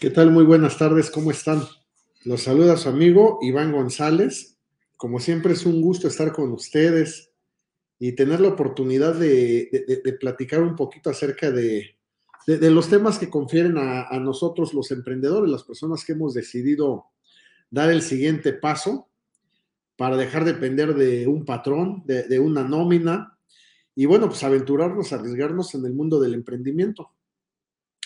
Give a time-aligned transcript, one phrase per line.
[0.00, 0.30] ¿Qué tal?
[0.30, 1.60] Muy buenas tardes, ¿cómo están?
[2.24, 4.56] Los saluda su amigo Iván González.
[4.96, 7.32] Como siempre es un gusto estar con ustedes
[7.98, 11.96] y tener la oportunidad de, platicar un poquito acerca de,
[12.46, 17.06] los temas que confieren a, a, nosotros los emprendedores, las personas que hemos decidido
[17.68, 19.08] dar el siguiente paso
[19.96, 23.36] para dejar de depender de un patrón, de, una nómina
[23.96, 27.10] y bueno, pues aventurarnos, arriesgarnos en el mundo del emprendimiento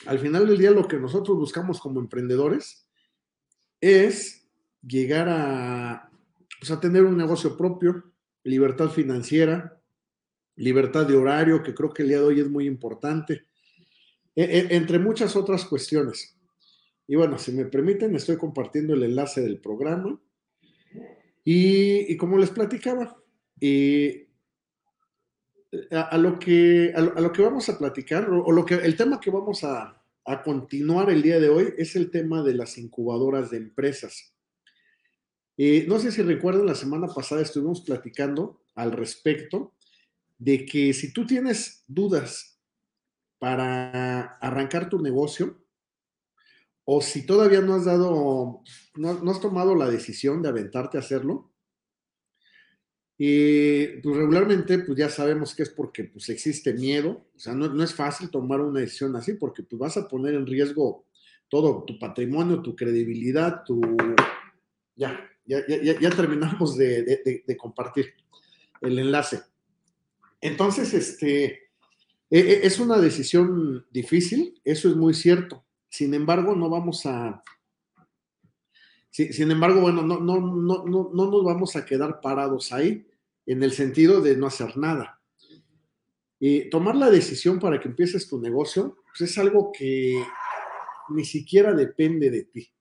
[0.06, 2.86] al final del día lo que nosotros buscamos como emprendedores
[3.80, 4.48] es
[4.86, 6.10] llegar a,
[6.58, 8.12] pues, a tener un negocio propio,
[8.44, 9.80] libertad financiera,
[10.56, 13.46] libertad de horario, que creo que el día de hoy es muy importante,
[14.34, 16.36] e, e, entre muchas otras cuestiones.
[17.06, 20.20] Y bueno, si me permiten, estoy compartiendo el enlace del programa.
[21.44, 23.20] Y, como les platicaba,
[23.58, 24.21] y
[25.90, 29.30] a, lo que, a, lo, que vamos a platicar, o, lo que, el tema que
[29.30, 29.98] vamos a,
[30.44, 34.32] continuar el día de hoy es el tema de las incubadoras de empresas.
[35.56, 39.74] Eh, no sé si recuerdan, la semana pasada estuvimos platicando al respecto
[40.38, 42.60] de que si tú tienes dudas
[43.38, 45.58] para arrancar tu negocio,
[46.84, 48.62] o si todavía no has dado,
[48.94, 51.51] no, no has tomado la decisión de aventarte a hacerlo,
[53.18, 57.82] y pues regularmente, pues ya sabemos que es porque pues existe miedo, o sea, no,
[57.82, 61.04] es fácil tomar una decisión así porque pues vas a poner en riesgo
[61.48, 63.80] todo, tu patrimonio, tu credibilidad, tu...
[64.96, 68.14] Ya, ya, ya, ya terminamos de, compartir
[68.80, 69.40] el enlace.
[70.40, 71.44] Entonces, este,
[72.30, 75.64] e, e, es una decisión difícil, eso es muy cierto.
[75.88, 77.42] Sin embargo, no vamos a...
[79.12, 83.06] Sin embargo, bueno, no, no, no, no, no nos vamos a quedar parados ahí
[83.44, 85.20] en el sentido de no hacer nada.
[86.40, 90.24] Y tomar la decisión para que empieces tu negocio, pues es algo que
[91.10, 92.72] ni siquiera depende de ti.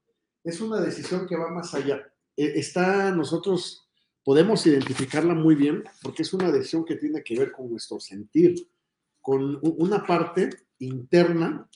[0.44, 2.02] Es una decisión que va más allá.
[2.36, 3.90] E, está, nosotros
[4.24, 8.56] podemos identificarla muy bien porque es una decisión que tiene que ver con nuestro sentir,
[9.20, 10.50] con una parte
[10.80, 11.70] interna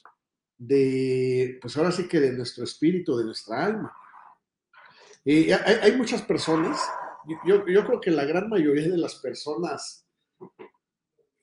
[0.57, 3.93] de, pues ahora sí que de nuestro espíritu, de nuestra alma.
[5.25, 6.79] Hay, muchas personas
[7.45, 10.07] yo, creo que la gran mayoría de las personas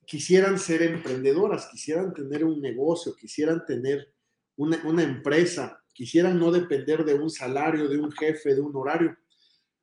[0.06, 4.12] quisieran ser emprendedoras, quisieran tener un negocio, quisieran tener
[4.56, 9.16] una, empresa, quisieran no depender de un salario, de un jefe, de un horario,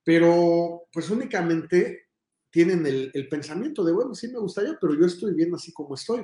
[0.03, 2.07] pero pues únicamente
[2.49, 6.21] tienen el, pensamiento de, bueno, sí me gustaría, pero yo estoy bien así como estoy.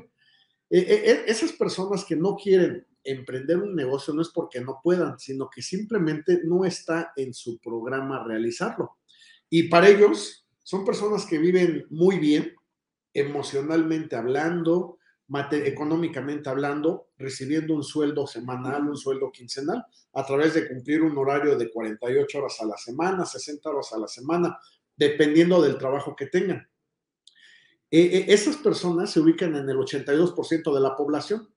[0.69, 4.80] E, e, e, esas personas que no quieren emprender un negocio no es porque no
[4.84, 8.98] puedan, sino que simplemente no está en su programa realizarlo.
[9.50, 12.54] Y para ellos son personas que viven muy bien,
[13.14, 14.98] emocionalmente hablando,
[15.52, 21.58] económicamente hablando, recibiendo un sueldo semanal, un sueldo quincenal, a través de cumplir un horario
[21.58, 24.58] de 48 horas a la semana, 60 horas a la semana,
[24.96, 26.68] dependiendo del trabajo que tengan.
[27.90, 31.50] E, e, esas personas se ubican en el 82% de la población.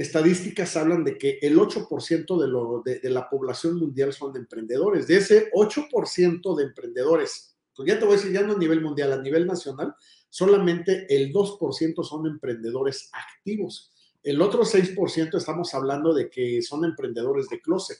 [0.00, 5.06] Estadísticas hablan de que el 8% de, de, la población mundial son emprendedores.
[5.06, 8.80] De ese 8% de emprendedores, pues ya te voy a decir, ya no a nivel
[8.80, 9.94] mundial, a nivel nacional,
[10.30, 13.92] solamente el 2% son emprendedores activos.
[14.22, 17.98] El otro 6% estamos hablando de que son emprendedores de closet,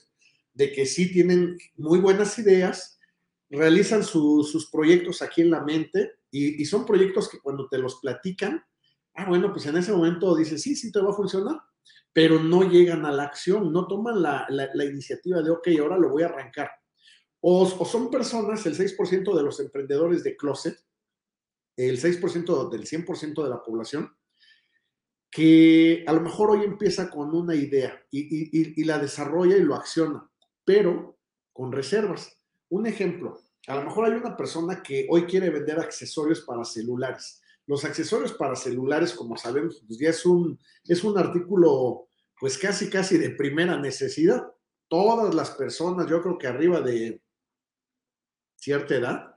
[0.55, 2.97] de que sí tienen muy buenas ideas,
[3.47, 7.99] realizan sus proyectos aquí en la mente y, y son proyectos que cuando te los
[8.01, 8.63] platican,
[9.13, 11.61] ah, bueno, pues en ese momento dices, sí, sí te va a funcionar
[12.13, 16.23] pero no llegan a la acción, no toman la, iniciativa de, ok, ahora lo voy
[16.23, 16.71] a arrancar.
[17.39, 20.77] O, son personas, el 6% de los emprendedores de closet,
[21.77, 24.15] el 6% del 100% de la población,
[25.31, 30.29] que a lo mejor hoy empieza con una idea y, la desarrolla y lo acciona,
[30.65, 31.17] pero
[31.53, 32.37] con reservas.
[32.69, 37.40] Un ejemplo, a lo mejor hay una persona que hoy quiere vender accesorios para celulares
[37.71, 42.09] los accesorios para celulares, como sabemos, pues ya es un, es un artículo
[42.39, 44.43] pues casi, casi de primera necesidad.
[44.87, 47.21] Todas las personas, yo creo que arriba de
[48.57, 49.35] cierta edad,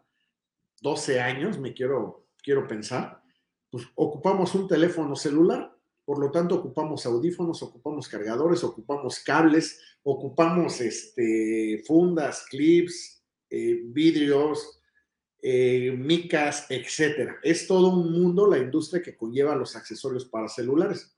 [0.81, 3.23] 12 años, me quiero, quiero pensar,
[3.71, 10.81] pues ocupamos un teléfono celular por lo tanto ocupamos audífonos, ocupamos cargadores, ocupamos cables, ocupamos
[10.81, 14.81] este, fundas, clips, eh, vidrios,
[15.47, 17.39] eh, micas, etcétera.
[17.43, 21.15] Es todo un mundo la industria que conlleva los accesorios para celulares.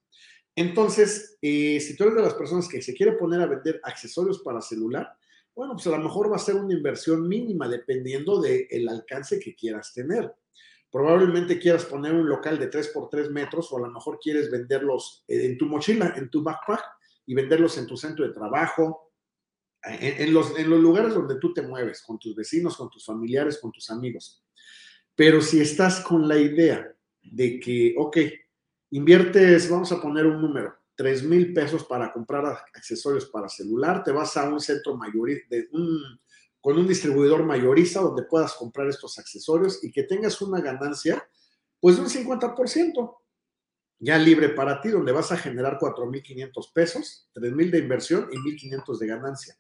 [0.56, 4.40] Entonces, eh, si tú eres de las personas que se quiere poner a vender accesorios
[4.40, 5.16] para celular,
[5.54, 9.54] bueno, pues a lo mejor va a ser una inversión mínima dependiendo del alcance que
[9.54, 10.34] quieras tener.
[10.90, 14.50] Probablemente quieras poner un local de 3 por 3 metros o a lo mejor quieres
[14.50, 16.82] venderlos en tu mochila, en tu backpack
[17.26, 19.05] y venderlos en tu centro de trabajo,
[19.86, 23.58] en, los, en los lugares donde tú te mueves, con tus vecinos, con tus familiares,
[23.58, 24.44] con tus amigos.
[25.14, 28.18] Pero si estás con la idea de que, ok,
[28.90, 34.12] inviertes, vamos a poner un número, 3 mil pesos para comprar accesorios para celular, te
[34.12, 35.56] vas a un centro mayorista,
[36.60, 41.26] con un distribuidor mayorista donde puedas comprar estos accesorios y que tengas una ganancia,
[41.80, 43.16] pues de un 50%,
[43.98, 48.98] ya libre para ti, donde vas a generar 4.500 pesos, 3.000 de inversión y 1.500
[48.98, 49.58] de ganancia.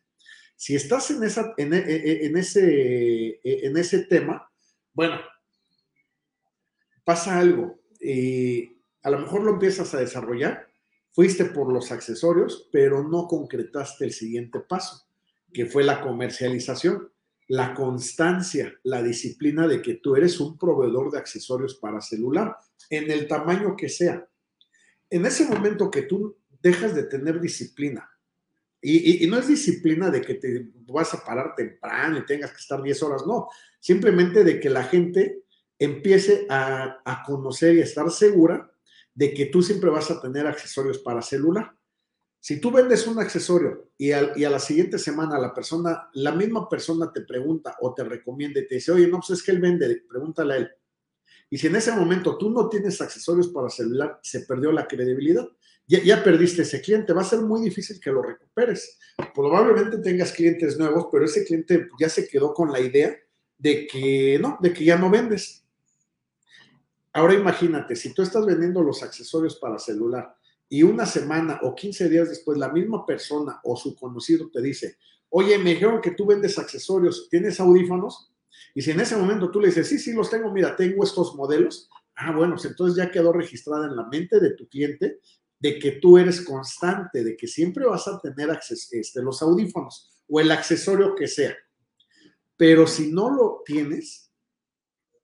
[0.56, 4.50] Si estás en, esa, en, e, e, ese, en ese tema,
[4.94, 5.20] bueno,
[7.04, 7.78] pasa algo.
[8.00, 8.72] Eh,
[9.02, 10.68] a lo mejor lo empiezas a desarrollar,
[11.12, 15.06] fuiste por los accesorios, pero no concretaste el siguiente paso
[15.52, 17.10] que fue la comercialización,
[17.48, 22.56] la constancia, la disciplina de que tú eres un proveedor de accesorios para celular,
[22.90, 24.28] en el tamaño que sea.
[25.08, 28.10] En ese momento que tú dejas de tener disciplina,
[28.94, 32.82] y, no es disciplina de que te vas a parar temprano y tengas que estar
[32.82, 33.48] 10 horas, no,
[33.80, 35.42] simplemente de que la gente
[35.78, 38.70] empiece a, a conocer y a estar segura
[39.14, 41.76] de que tú siempre vas a tener accesorios para celular.
[42.46, 47.10] Si tú vendes un accesorio y, a la siguiente semana la persona, la misma persona
[47.12, 50.04] te pregunta o te recomienda y te dice, oye, no, pues es que él vende,
[50.08, 50.70] pregúntale a él.
[51.48, 55.46] Y si en ese momento tú no tienes accesorios para celular, se perdió la credibilidad.
[55.88, 58.98] Ya, perdiste ese cliente, va a ser muy difícil que lo recuperes.
[59.32, 63.16] Probablemente tengas clientes nuevos, pero ese cliente ya se quedó con la idea
[63.56, 65.64] de que no, de que ya no vendes.
[67.12, 70.36] Ahora imagínate, si tú estás vendiendo los accesorios para celular
[70.68, 74.98] y una semana o 15 días después la misma persona o su conocido te dice,
[75.30, 78.32] oye, me dijeron que tú vendes accesorios, ¿tienes audífonos?
[78.76, 81.34] Y si en ese momento tú le dices, sí, sí, los tengo, mira, tengo estos
[81.34, 85.18] modelos, ah, bueno, pues entonces ya quedó registrada en la mente de tu cliente
[85.58, 90.38] de que tú eres constante, de que siempre vas a tener este, los audífonos o
[90.40, 91.56] el accesorio que sea.
[92.56, 94.30] Pero si no lo tienes,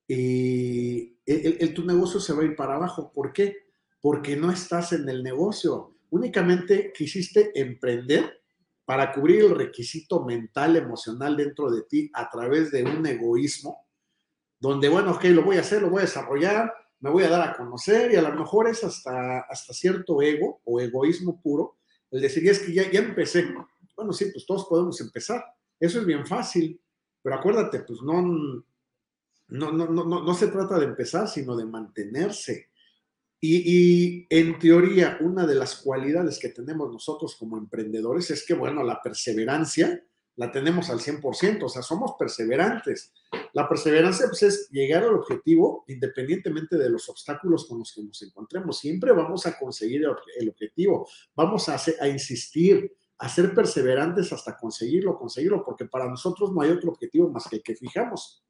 [0.07, 3.11] eh, el, tu negocio se va a ir para abajo.
[3.13, 3.63] ¿Por qué?
[4.03, 5.95] porque no estás en el negocio.
[6.09, 8.42] Únicamente quisiste emprender
[8.85, 13.87] para cubrir el requisito mental, emocional dentro de ti a través de un egoísmo,
[14.59, 17.49] donde, bueno, ok, lo voy a hacer, lo voy a desarrollar, me voy a dar
[17.49, 21.77] a conocer y a lo mejor es hasta, hasta cierto ego o egoísmo puro
[22.13, 23.51] el decir, es que ya, ya empecé.
[23.95, 25.43] Bueno, sí, pues todos podemos empezar.
[25.79, 26.79] Eso es bien fácil,
[27.23, 32.69] pero acuérdate, pues no, no, no, no, no se trata de empezar, sino de mantenerse
[33.45, 38.83] y, en teoría, una de las cualidades que tenemos nosotros como emprendedores es que, bueno,
[38.83, 40.01] la perseverancia
[40.37, 43.11] la tenemos al 100%, o sea, somos perseverantes.
[43.51, 48.21] La perseverancia pues, es llegar al objetivo independientemente de los obstáculos con los que nos
[48.21, 48.79] encontremos.
[48.79, 50.05] Siempre vamos a conseguir
[50.39, 51.05] el objetivo,
[51.35, 56.71] vamos a, a insistir, a ser perseverantes hasta conseguirlo, conseguirlo, porque para nosotros no hay
[56.71, 58.41] otro objetivo más que el que fijamos.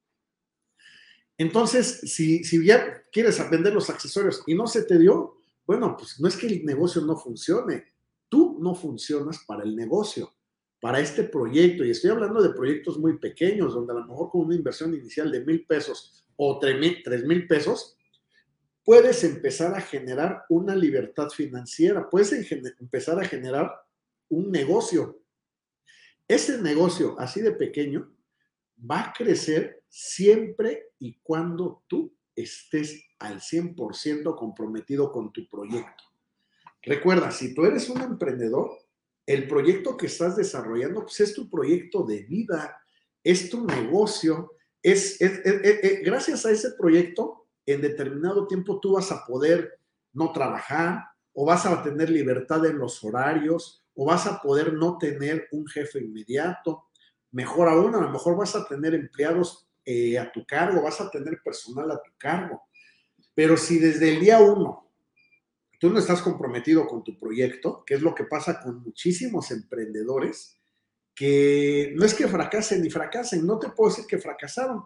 [1.38, 6.20] Entonces, si, si ya quieres vender los accesorios y no se te dio, bueno, pues
[6.20, 7.86] no es que el negocio no funcione,
[8.30, 10.34] tú no funcionas para el negocio,
[10.80, 14.42] para este proyecto, y estoy hablando de proyectos muy pequeños, donde a lo mejor con
[14.42, 17.98] una inversión inicial de mil pesos o tres mil pesos,
[18.84, 22.34] puedes empezar a generar una libertad financiera, puedes
[22.80, 23.72] empezar a generar
[24.30, 25.22] un negocio.
[26.28, 28.12] Ese negocio así de pequeño
[28.80, 36.04] va a crecer siempre y cuando tú estés al 100% comprometido con tu proyecto.
[36.82, 38.72] Recuerda, si tú eres un emprendedor,
[39.28, 42.76] el proyecto que estás desarrollando pues es tu proyecto de vida,
[43.24, 45.20] es tu negocio, es,
[46.04, 49.80] gracias a ese proyecto, en determinado tiempo tú vas a poder
[50.12, 54.98] no trabajar o vas a tener libertad en los horarios o vas a poder no
[54.98, 56.88] tener un jefe inmediato
[57.34, 61.10] Mejor aún, a lo mejor vas a tener empleados eh, a tu cargo, vas a
[61.10, 62.64] tener personal a tu cargo.
[63.36, 64.84] Pero si desde el día uno
[65.80, 70.58] tú no estás comprometido con tu proyecto, que es lo que pasa con muchísimos emprendedores,
[71.14, 74.86] que no es que fracasen ni fracasen, no te puedo decir que fracasaron,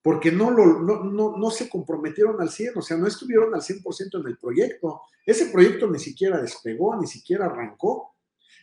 [0.00, 4.20] porque no, lo, no, no, se comprometieron al 100, o sea, no estuvieron al 100%
[4.20, 5.02] en el proyecto.
[5.26, 8.14] Ese proyecto ni siquiera despegó, ni siquiera arrancó.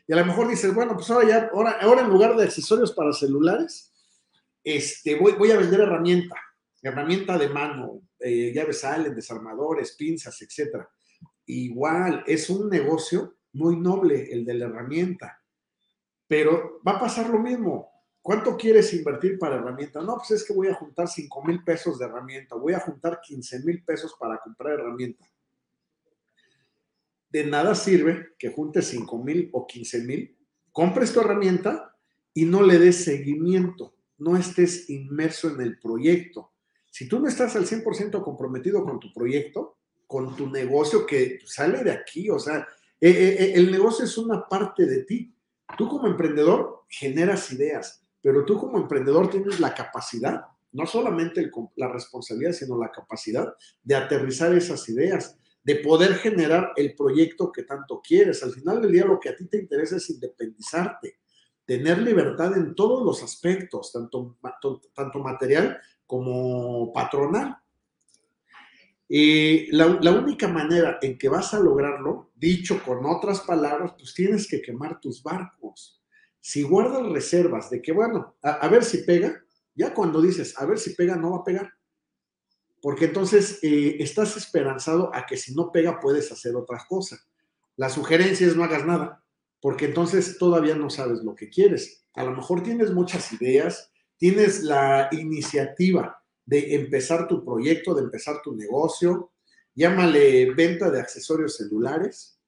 [0.07, 2.93] Y a lo mejor dices, bueno, pues ahora ya, ahora, ahora en lugar de accesorios
[2.93, 3.93] para celulares,
[4.65, 6.35] este, voy, voy a vender herramienta,
[6.81, 10.83] herramienta de mano, eh, llaves salen, desarmadores, pinzas, etc.
[11.45, 15.39] Igual, es un negocio muy noble el de la herramienta,
[16.27, 17.91] pero va a pasar lo mismo.
[18.23, 20.01] ¿Cuánto quieres invertir para herramienta?
[20.01, 23.21] No, pues es que voy a juntar 5 mil pesos de herramienta, voy a juntar
[23.21, 25.29] 15 mil pesos para comprar herramienta.
[27.29, 30.35] De nada sirve que juntes 5 mil o 15 mil,
[30.71, 31.95] compres tu herramienta
[32.33, 36.53] y no le des seguimiento, no estés inmerso en el proyecto.
[36.89, 41.83] Si tú no estás al 100% comprometido con tu proyecto, con tu negocio que sale
[41.83, 42.67] de aquí, o sea,
[43.01, 45.35] eh, eh, eh, el negocio es una parte de ti.
[45.77, 51.91] Tú como emprendedor generas ideas, pero tú como emprendedor tienes la capacidad, no solamente la
[51.91, 53.53] responsabilidad, sino la capacidad
[53.83, 58.43] de aterrizar esas ideas, de poder generar el proyecto que tanto quieres.
[58.43, 61.17] Al final del día lo que a ti te interesa es independizarte,
[61.65, 64.37] tener libertad en todos los aspectos, tanto,
[64.93, 67.57] tanto material como patronal.
[69.07, 74.47] Y la, única manera en que vas a lograrlo, dicho con otras palabras, pues tienes
[74.47, 76.01] que quemar tus barcos
[76.47, 79.43] si guardas reservas de que, bueno, a, ver si pega,
[79.73, 81.73] ya cuando dices, a ver si pega, no va a pegar.
[82.83, 87.17] Porque entonces eh, estás esperanzado a que si no pega puedes hacer otra cosa.
[87.77, 89.24] La sugerencia es no hagas nada,
[89.65, 92.05] porque entonces todavía no sabes lo que quieres.
[92.13, 98.43] A lo mejor tienes muchas ideas, tienes la iniciativa de empezar tu proyecto, de empezar
[98.43, 99.31] tu negocio,
[99.73, 102.39] llámale venta de accesorios celulares,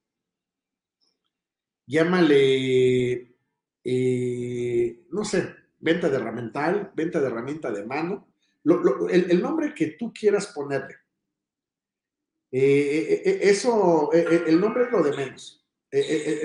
[1.87, 3.35] llámale
[3.83, 8.27] eh, no sé, venta de herramental, venta de herramienta de mano,
[9.09, 10.97] el, nombre que tú quieras ponerle.
[12.51, 15.66] Eh, eh, eso, el nombre es lo de menos.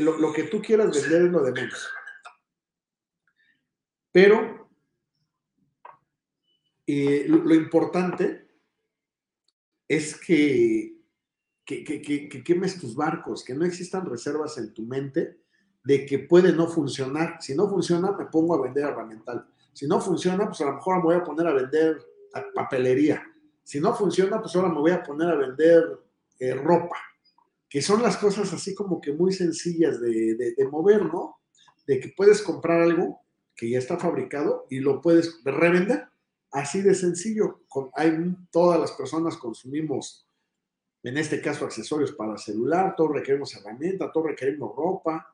[0.01, 1.91] Lo, que tú quieras vender es lo de menos.
[4.13, 4.71] Pero
[6.87, 8.49] lo, importante
[9.89, 10.97] es que,
[11.65, 15.41] que, que, quemes tus barcos, que no existan reservas en tu mente
[15.85, 17.39] de que puede no funcionar.
[17.41, 19.47] Si no funciona, me pongo a vender herramental.
[19.73, 21.99] Si no funciona, pues a lo mejor me voy a poner a vender
[22.55, 23.23] papelería.
[23.63, 26.01] Si no funciona, pues ahora me voy a poner a vender
[26.39, 26.97] eh, ropa,
[27.73, 31.39] que son las cosas así como que muy sencillas de, mover, ¿no?
[31.87, 33.23] De que puedes comprar algo
[33.57, 36.05] que ya está fabricado y lo puedes revender.
[36.51, 37.63] Así de sencillo.
[37.95, 38.13] hay,
[38.51, 40.29] todas las personas consumimos,
[41.03, 45.33] en este caso, accesorios para celular, todos requerimos herramienta, todos requerimos ropa,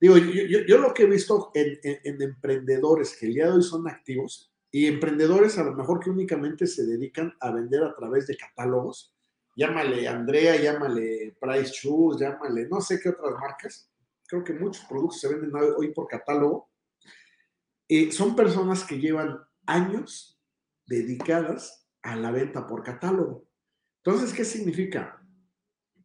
[0.00, 4.50] Digo, yo, lo que he visto en, emprendedores que el día de hoy son activos
[4.70, 9.14] y emprendedores a lo mejor que únicamente se dedican a vender a través de catálogos,
[9.60, 13.90] llámale Andrea, llámale Price Shoes, llámale no sé qué otras marcas,
[14.26, 16.70] creo que muchos productos se venden hoy por catálogo,
[17.86, 20.40] eh, son personas que llevan años
[20.86, 23.46] dedicadas a la venta por catálogo.
[24.02, 25.22] Entonces, ¿qué significa?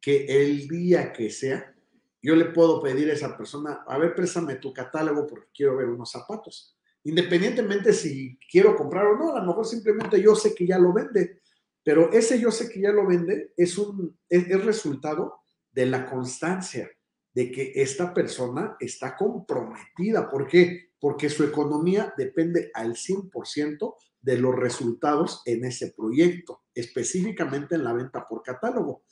[0.02, 1.74] Que el día que sea,
[2.22, 5.88] yo le puedo pedir a esa persona, a ver, préstame tu catálogo porque quiero ver
[5.88, 6.78] unos zapatos.
[7.06, 10.92] Independientemente si quiero comprar o no, a lo mejor simplemente yo sé que ya lo
[10.92, 11.40] vende,
[11.86, 16.90] pero ese yo sé que ya lo vende es un es, resultado de la constancia
[17.32, 20.28] de que esta persona está comprometida.
[20.28, 20.90] ¿Por qué?
[21.00, 27.94] Porque su economía depende al 100% de los resultados en ese proyecto, específicamente en la
[27.94, 29.04] venta por catálogo.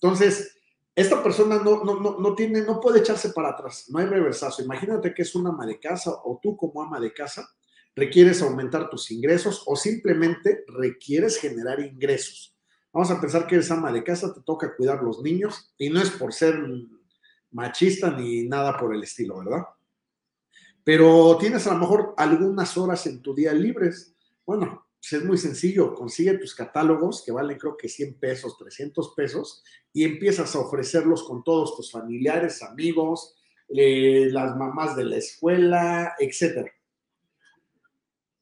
[0.00, 0.56] Entonces,
[0.94, 4.62] esta persona no, no, no, tiene, no puede echarse para atrás, no hay reversazo.
[4.62, 7.46] Imagínate que es una ama de casa o tú como ama de casa
[7.94, 12.56] requieres aumentar tus ingresos o simplemente requieres generar ingresos.
[12.92, 16.00] Vamos a pensar que eres ama de casa, te toca cuidar los niños y no
[16.00, 16.58] es por ser
[17.50, 19.62] machista ni nada por el estilo, ¿verdad?
[20.84, 24.14] Pero tienes a lo mejor algunas horas en tu día libres.
[24.44, 29.14] Bueno, pues es muy sencillo, consigue tus catálogos que valen creo que 100 pesos, 300
[29.14, 33.34] pesos y empiezas a ofrecerlos con todos tus familiares, amigos,
[33.68, 36.68] eh, las mamás de la escuela, etc.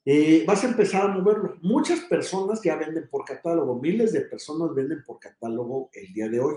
[0.04, 1.58] Eh, vas a empezar a moverlo.
[1.62, 6.40] Muchas personas ya venden por catálogo, miles de personas venden por catálogo el día de
[6.40, 6.54] hoy.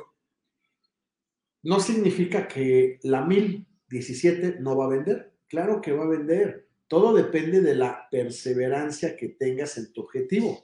[1.64, 5.34] No significa que la 1017 no va a vender.
[5.48, 10.64] Claro que va a vender todo depende de la perseverancia que tengas en tu objetivo.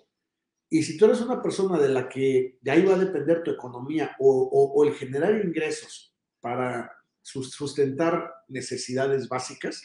[0.70, 3.50] Y si tú eres una persona de la que de ahí va a depender tu
[3.50, 6.92] economía o, el generar ingresos para
[7.24, 9.82] sustentar necesidades básicas,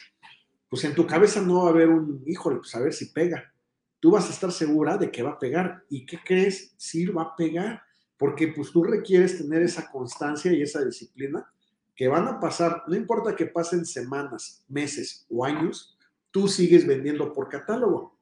[0.75, 3.49] pues en tu cabeza no va a haber un, híjole, pues a ver si pega.
[4.01, 5.85] tú vas a estar segura de que va a pegar.
[5.89, 6.75] ¿Y qué crees?
[6.75, 7.81] Sí va a pegar,
[8.17, 11.49] porque pues tú requieres tener esa constancia y esa disciplina
[11.95, 15.97] que van a pasar, no importa que pasen semanas, meses o años,
[16.29, 18.19] tú sigues vendiendo por catálogo.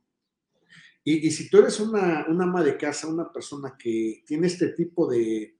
[1.04, 5.58] Y, si tú eres una, ama de casa, una persona que tiene este tipo de,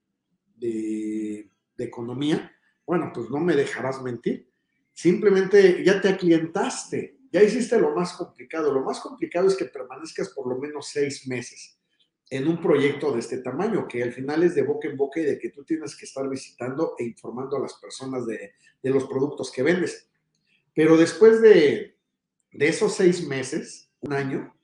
[1.76, 2.52] economía,
[2.86, 4.48] bueno, pues no me dejarás mentir.
[4.94, 8.72] Simplemente ya te aclientaste, ya hiciste lo más complicado.
[8.72, 11.76] Lo más complicado es que permanezcas por lo menos seis meses
[12.30, 15.24] en un proyecto de este tamaño, que al final es de boca en boca y
[15.24, 19.50] de que tú tienes que estar visitando e informando a las personas de, los productos
[19.50, 20.08] que vendes.
[20.74, 21.96] Pero después de,
[22.52, 24.54] de esos seis meses, un año,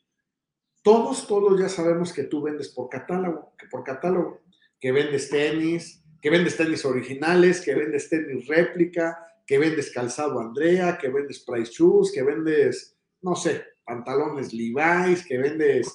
[0.83, 4.41] todos, todos ya sabemos que tú vendes por catálogo, que por catálogo,
[4.79, 10.97] que vendes tenis, que vendes tenis originales, que vendes tenis réplica, que vendes calzado Andrea,
[10.97, 15.93] que vendes Price Shoes, que vendes, no sé, pantalones Levi's, que vendes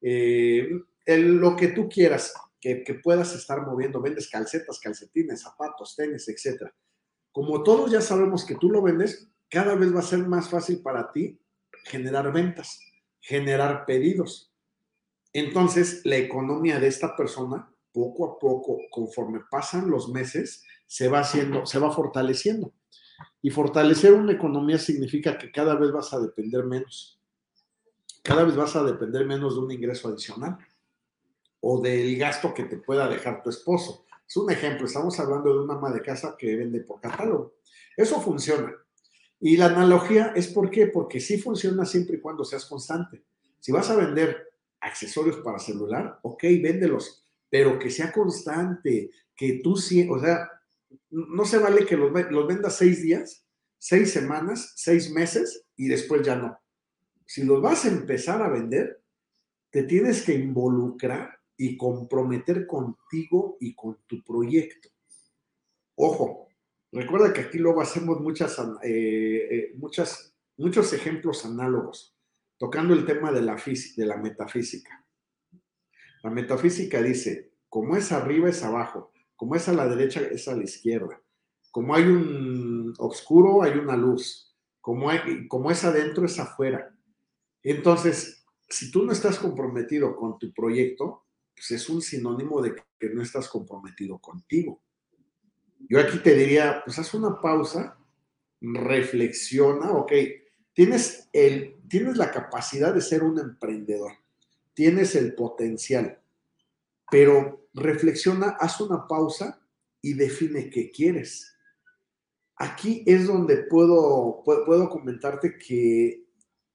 [0.00, 0.66] eh,
[1.04, 6.62] lo que tú quieras, que, que, puedas estar moviendo, vendes calcetas, calcetines, zapatos, tenis, etc.
[7.30, 10.80] Como todos ya sabemos que tú lo vendes, cada vez va a ser más fácil
[10.80, 11.38] para ti
[11.84, 12.80] generar ventas,
[13.20, 14.50] generar pedidos.
[15.34, 21.20] Entonces, la economía de esta persona, poco a poco, conforme pasan los meses, se va
[21.20, 22.72] haciendo, se va fortaleciendo.
[23.42, 27.20] Y fortalecer una economía significa que cada vez vas a depender menos.
[28.22, 30.58] Cada vez vas a depender menos de un ingreso adicional
[31.60, 34.06] o del gasto que te pueda dejar tu esposo.
[34.26, 37.56] Es un ejemplo, estamos hablando de una ama de casa que vende por catálogo.
[37.96, 38.74] Eso funciona.
[39.40, 43.24] Y la analogía es por qué, porque sí funciona siempre y cuando seas constante.
[43.60, 49.76] Si vas a vender accesorios para celular, ok, véndelos, pero que sea constante, que tú
[49.76, 50.50] sí, o sea,
[51.10, 53.46] no se vale que los, los vendas seis días,
[53.78, 56.58] seis semanas, seis meses y después ya no.
[57.26, 59.02] Si los vas a empezar a vender,
[59.70, 64.88] te tienes que involucrar y comprometer contigo y con tu proyecto.
[65.96, 66.48] Ojo,
[66.92, 72.16] recuerda que aquí luego hacemos muchas, eh, eh, muchas, muchos ejemplos análogos,
[72.58, 75.06] tocando el tema de la, de la metafísica.
[76.22, 80.56] La metafísica dice, como es arriba es abajo, como es a la derecha, es a
[80.56, 81.20] la izquierda.
[81.70, 84.54] Como hay un oscuro, hay una luz.
[84.80, 86.94] Como, es adentro, es afuera.
[87.62, 93.08] Entonces, si tú no estás comprometido con tu proyecto, pues es un sinónimo de que
[93.10, 94.82] no estás comprometido contigo.
[95.88, 97.98] Yo aquí te diría, pues haz una pausa,
[98.60, 100.12] reflexiona, ok,
[100.72, 104.12] tienes, el, tienes la capacidad de ser un emprendedor,
[104.74, 106.20] tienes el potencial,
[107.14, 109.64] pero reflexiona, haz una pausa
[110.02, 111.56] y define qué quieres.
[112.56, 116.24] Aquí es donde puedo, puedo comentarte que,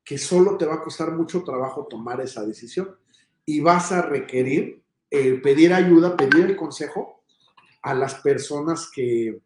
[0.01, 2.95] que solo te va a costar mucho trabajo tomar esa decisión
[3.45, 7.25] y vas a requerir eh, pedir ayuda, pedir el consejo
[7.81, 9.41] a las personas que,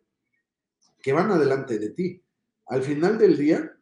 [1.01, 2.21] que van adelante de ti.
[2.67, 3.75] Al final del día,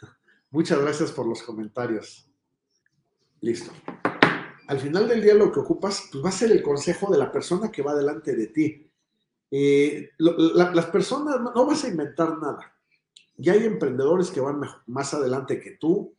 [0.50, 2.28] muchas gracias por los comentarios.
[3.40, 3.70] Listo
[4.66, 7.30] al final del día lo que ocupas pues va a ser el consejo de la
[7.30, 8.90] persona que va delante de ti.
[9.50, 12.74] Eh, las personas, no, vas a inventar nada.
[13.36, 16.14] Ya hay emprendedores que van más adelante que tú,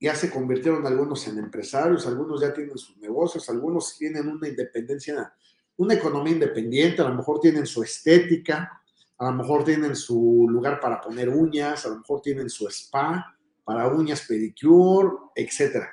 [0.00, 5.32] ya se convirtieron algunos en empresarios, algunos ya tienen sus negocios, algunos tienen una independencia,
[5.76, 8.82] una economía independiente, a lo mejor tienen su estética,
[9.16, 13.34] a lo mejor tienen su lugar para poner uñas, a lo mejor tienen su spa
[13.64, 15.90] para uñas, pedicure, etcétera.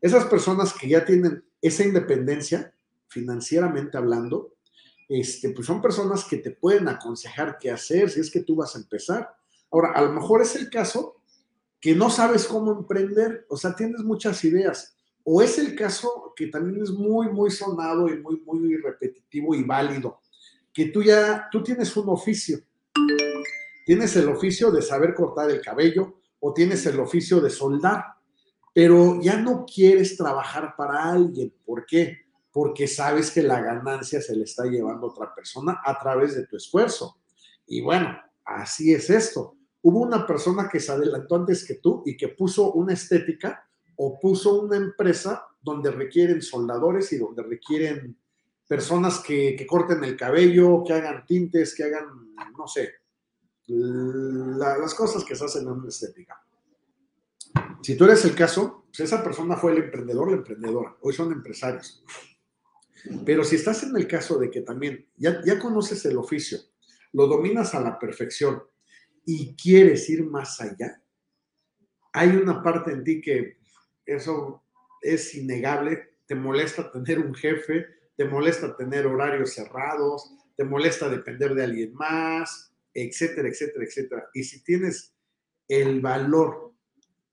[0.00, 2.72] Esas personas que ya tienen esa independencia,
[3.08, 4.54] financieramente hablando,
[5.08, 8.74] este, pues son personas que te pueden aconsejar qué hacer si es que tú vas
[8.76, 9.34] a empezar.
[9.70, 11.16] Ahora, a lo mejor es el caso
[11.80, 14.96] que no sabes cómo emprender, o sea, tienes muchas ideas.
[15.24, 19.64] O es el caso que también es muy, muy sonado y muy, muy repetitivo y
[19.64, 20.20] válido,
[20.72, 22.58] que tú ya, tú tienes un oficio.
[23.84, 28.04] Tienes el oficio de saber cortar el cabello o tienes el oficio de soldar
[28.82, 31.52] pero ya no quieres trabajar para alguien.
[31.66, 32.20] ¿Por qué?
[32.50, 36.46] Porque sabes que la ganancia se le está llevando a otra persona a través de
[36.46, 37.18] tu esfuerzo.
[37.66, 39.54] Y bueno, así es esto.
[39.82, 44.18] Hubo una persona que se adelantó antes que tú y que puso una estética o
[44.18, 48.16] puso una empresa donde requieren soldadores y donde requieren
[48.66, 52.94] personas que, corten el cabello, que hagan tintes, que hagan, no sé,
[53.66, 56.42] las cosas que se hacen en una estética.
[57.82, 60.96] Si tú eres el caso, pues esa persona fue el emprendedor, la emprendedora.
[61.00, 62.04] Hoy son empresarios.
[63.24, 66.58] Pero si estás en el caso de que también ya, ya conoces el oficio,
[67.12, 68.62] lo dominas a la perfección
[69.24, 71.02] y quieres ir más allá,
[72.12, 73.58] hay una parte en ti que
[74.04, 74.62] eso
[75.00, 81.54] es innegable, te molesta tener un jefe, te molesta tener horarios cerrados, te molesta depender
[81.54, 84.28] de alguien más, etcétera, etcétera, etcétera.
[84.34, 85.14] Y si tienes
[85.68, 86.69] el valor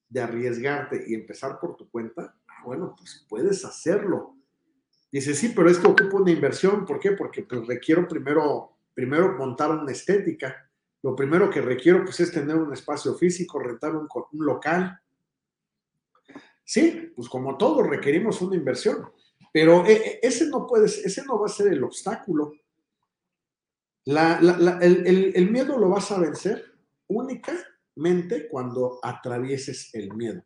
[0.09, 4.35] de arriesgarte y empezar por tu cuenta, ah, bueno, pues puedes hacerlo.
[5.11, 6.85] Dice, sí, pero es que ocupa una inversión.
[6.85, 7.11] ¿Por qué?
[7.11, 10.69] Porque pues, requiero primero, primero montar una estética.
[11.01, 14.99] Lo primero que requiero pues, es tener un espacio físico, rentar un, un local.
[16.63, 19.09] Sí, pues como todo requerimos una inversión,
[19.53, 22.51] pero e, e, ese no puede, ese no va a ser el obstáculo.
[24.05, 26.65] el, el miedo lo vas a vencer
[27.97, 30.43] únicamente cuando atravieses el miedo.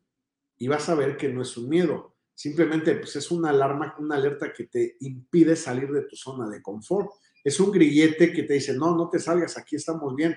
[0.58, 2.12] Y vas a ver que no es un miedo,
[2.42, 6.60] Simplemente pues, es una alarma, una alerta que te impide salir de tu zona de
[6.60, 7.12] confort.
[7.44, 10.36] Es un grillete que te dice, no, no te salgas, aquí estamos bien.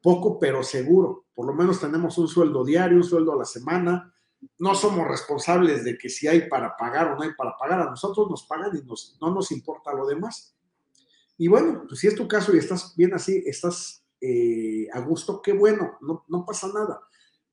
[0.00, 1.24] Poco, pero seguro.
[1.34, 4.14] Por lo menos tenemos un sueldo diario, un sueldo a la semana.
[4.60, 7.80] No somos responsables de que si hay para pagar o no hay para pagar.
[7.80, 10.54] A nosotros nos pagan y nos, no nos importa lo demás.
[11.36, 15.40] Y bueno, pues si es tu caso y estás bien así, estás eh, a gusto,
[15.40, 17.00] qué bueno, no, pasa nada.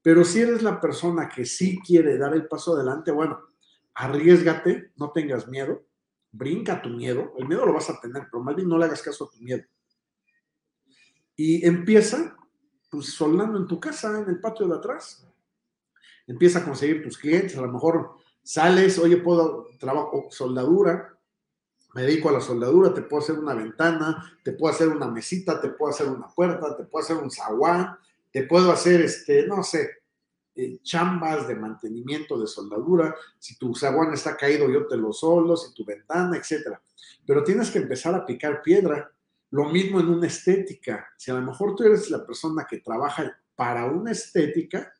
[0.02, 3.40] Pero si eres la persona que sí quiere dar el paso adelante, bueno,
[3.96, 5.86] arriesgate, no tengas miedo,
[6.32, 9.02] brinca tu miedo, el miedo lo vas a tener, pero más bien no le hagas
[9.02, 9.64] caso a tu miedo.
[11.36, 12.38] Y empieza,
[12.90, 15.28] pues, soldando en tu casa, en el patio de atrás.
[16.26, 21.17] Empieza a conseguir tus clientes, a lo mejor sales, oye, puedo, trabajo soldadura,
[21.94, 25.60] me dedico a la soldadura, te puedo hacer una ventana, te puedo hacer una mesita,
[25.60, 27.98] te puedo hacer una puerta, te puedo hacer un zaguán,
[28.32, 29.90] te puedo hacer, este, no sé,
[30.56, 35.56] eh, chambas de mantenimiento de soldadura, si tu zaguán está caído yo te lo solo,
[35.56, 36.82] si tu ventana, etcétera.
[37.26, 39.12] Pero tienes que empezar a picar piedra.
[39.52, 41.08] Lo mismo en una estética.
[41.16, 44.92] Si a lo mejor tú eres la persona que trabaja para una estética,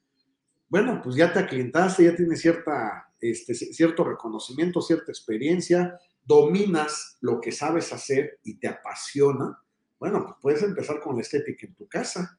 [0.70, 5.98] bueno, pues ya te aclientaste, ya tienes cierta, este, cierto reconocimiento, cierta experiencia,
[6.28, 9.58] dominas lo que sabes hacer y te apasiona.
[9.98, 12.38] Bueno, pues puedes empezar con la estética en tu casa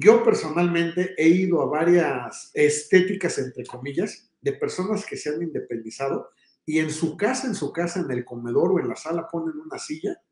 [0.00, 6.30] yo personalmente he ido a varias estéticas, entre comillas, de personas que se han independizado
[6.64, 9.58] y en su casa, en su casa, en el comedor o en la sala ponen
[9.58, 10.22] una silla,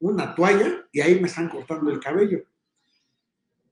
[0.00, 2.40] una toalla y ahí me están cortando el cabello.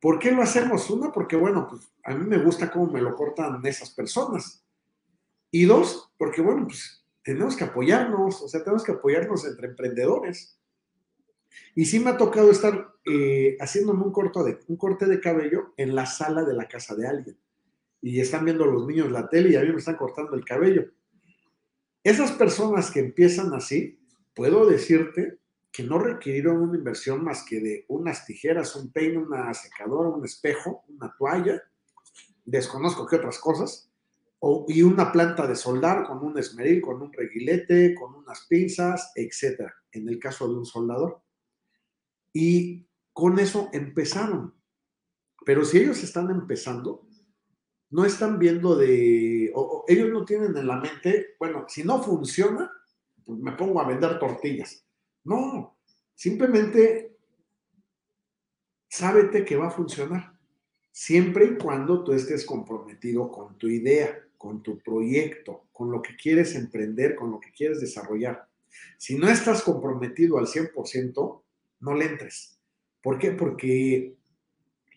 [0.00, 0.88] ¿Por qué lo hacemos?
[0.88, 4.64] Una, porque bueno, pues a mí me gusta cómo me lo cortan esas personas.
[5.50, 6.99] Y dos, porque bueno, pues
[7.34, 10.58] tenemos que apoyarnos, o sea, tenemos que apoyarnos entre emprendedores.
[11.74, 15.72] Y sí me ha tocado estar eh, haciéndome un, corto de, un corte de cabello
[15.76, 17.38] en la sala de la casa de alguien.
[18.02, 20.90] Y están viendo los niños la tele y a mí me están cortando el cabello.
[22.02, 24.00] Esas personas que empiezan así,
[24.34, 25.38] puedo decirte
[25.70, 30.24] que no requirieron una inversión más que de unas tijeras, un peine, una secadora, un
[30.24, 31.62] espejo, una toalla,
[32.44, 33.89] desconozco qué otras cosas,
[34.68, 39.74] y una planta de soldar con un esmeril, con un reguilete, con unas pinzas, etcétera,
[39.92, 41.22] en el caso de un soldador.
[42.32, 44.54] Y con eso empezaron.
[45.44, 47.06] Pero si ellos están empezando,
[47.90, 52.70] no están viendo de, o, ellos no tienen en la mente, bueno, si no funciona,
[53.24, 54.86] pues me pongo a vender tortillas.
[55.24, 55.76] No,
[56.14, 57.18] simplemente
[58.88, 60.38] sábete que va a funcionar,
[60.90, 66.16] siempre y cuando tú estés comprometido con tu idea, con tu proyecto, con lo que
[66.16, 68.48] quieres emprender, con lo que quieres desarrollar.
[68.96, 71.42] Si no estás comprometido al 100%,
[71.80, 72.58] no le entres.
[73.02, 73.32] ¿Por qué?
[73.32, 74.16] Porque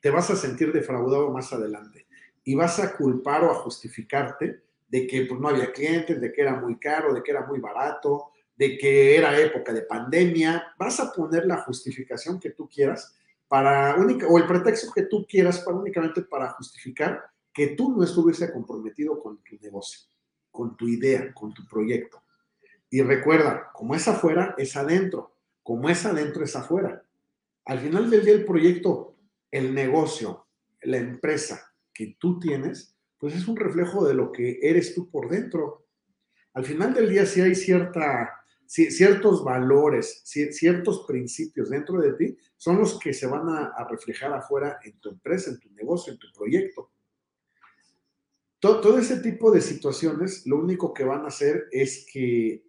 [0.02, 2.08] te vas a sentir defraudado más adelante
[2.46, 6.42] y vas a culpar o a justificarte de que pues, no había clientes, de que
[6.42, 10.74] era muy caro, de que era muy barato, de que era época de pandemia.
[10.80, 13.14] Vas a poner la justificación que tú quieras
[13.50, 18.04] para única, o el pretexto que tú quieras para únicamente para justificar que tú no
[18.04, 20.02] estuviese comprometido con tu negocio,
[20.52, 22.24] con tu idea, con tu proyecto.
[22.90, 27.04] Y recuerda, como es afuera, es adentro como es adentro, es afuera.
[27.66, 29.16] Al final del día, el proyecto,
[29.50, 30.46] el negocio,
[30.82, 35.30] la empresa que tú tienes, pues es un reflejo de lo que eres tú por
[35.30, 35.88] dentro.
[36.54, 38.30] Al final del día, si hay cierta,
[38.68, 44.34] ciertos valores, ciertos principios dentro de ti, son los que se van a, a reflejar
[44.34, 46.92] afuera en tu empresa, en tu negocio, en tu proyecto.
[48.64, 52.64] Todo, ese tipo de situaciones, lo único que van a hacer es que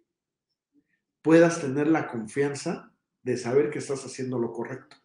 [1.21, 2.91] puedas tener la confianza
[3.23, 4.97] de saber que estás haciendo lo correcto.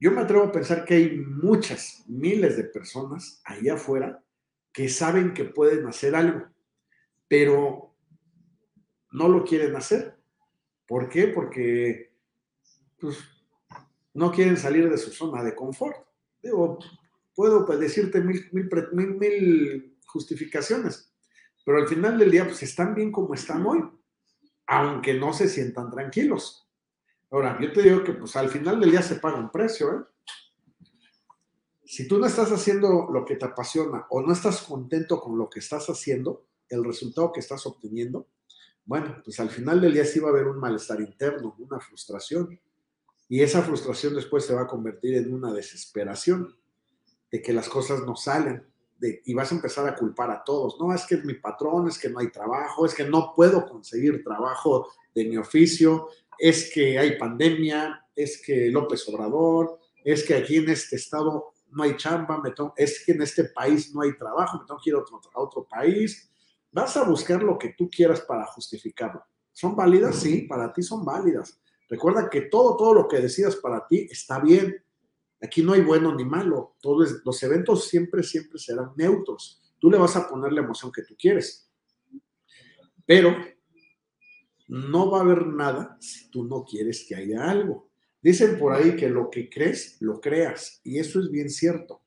[0.00, 4.24] Yo me atrevo a pensar que hay muchas, miles de personas allá afuera
[4.72, 6.48] que saben que pueden hacer algo,
[7.28, 7.94] pero
[9.12, 10.18] no lo quieren hacer.
[10.88, 11.28] ¿Por qué?
[11.28, 12.16] Porque
[12.98, 13.16] pues,
[14.12, 16.04] no quieren salir de su zona de confort.
[16.42, 16.80] Digo,
[17.34, 21.12] puedo decirte mil, mil, mil, mil justificaciones,
[21.64, 23.82] pero al final del día, pues están bien como están hoy,
[24.66, 26.68] aunque no se sientan tranquilos.
[27.30, 30.04] Ahora, yo te digo que pues al final del día se paga un precio, ¿eh?
[31.84, 35.50] Si tú no estás haciendo lo que te apasiona o no estás contento con lo
[35.50, 38.28] que estás haciendo, el resultado que estás obteniendo,
[38.84, 42.58] bueno, pues al final del día sí va a haber un malestar interno, una frustración.
[43.28, 46.56] Y esa frustración después se va a convertir en una desesperación
[47.32, 48.64] de que las cosas no salen
[49.24, 50.78] y vas a empezar a culpar a todos.
[50.78, 53.66] No, es que es mi patrón, es que no hay trabajo, es que no puedo
[53.66, 60.34] conseguir trabajo de mi oficio, es que hay pandemia, es que López Obrador, es que
[60.34, 64.16] aquí en este estado no hay chamba, me es que en este país no hay
[64.16, 66.30] trabajo, me tengo que ir a otro, a otro país.
[66.70, 69.24] Vas a buscar lo que tú quieras para justificarlo.
[69.52, 70.16] ¿Son válidas?
[70.16, 71.60] Sí, para ti son válidas.
[71.88, 74.81] Recuerda que todo, todo lo que decidas para ti está bien.
[75.42, 76.76] Aquí no hay bueno ni malo.
[76.80, 79.60] Todos los eventos siempre, siempre serán neutros.
[79.78, 81.68] Tú le vas a poner la emoción que tú quieres.
[83.04, 83.36] Pero
[84.68, 87.90] no va a haber nada si tú no quieres que haya algo.
[88.22, 90.80] Dicen por ahí que lo que crees, lo creas.
[90.84, 92.02] Y eso es bien cierto.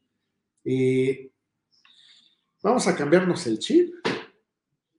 [2.63, 3.93] vamos a cambiarnos el chip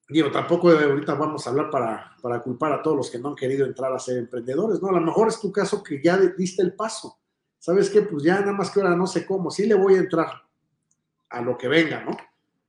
[0.09, 3.35] digo, tampoco ahorita vamos a hablar para, para, culpar a todos los que no han
[3.35, 4.89] querido entrar a ser emprendedores, ¿no?
[4.89, 7.19] A lo mejor es tu caso que ya diste el paso.
[7.67, 8.03] ¿Sabes qué?
[8.03, 10.29] Pues ya nada más que ahora no sé cómo, sí le voy a entrar
[11.31, 12.17] a lo que venga, ¿no?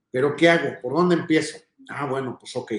[0.10, 0.82] Pero ¿qué hago?
[0.82, 1.60] ¿Por dónde empiezo?
[1.88, 2.72] Ah, bueno, pues ok.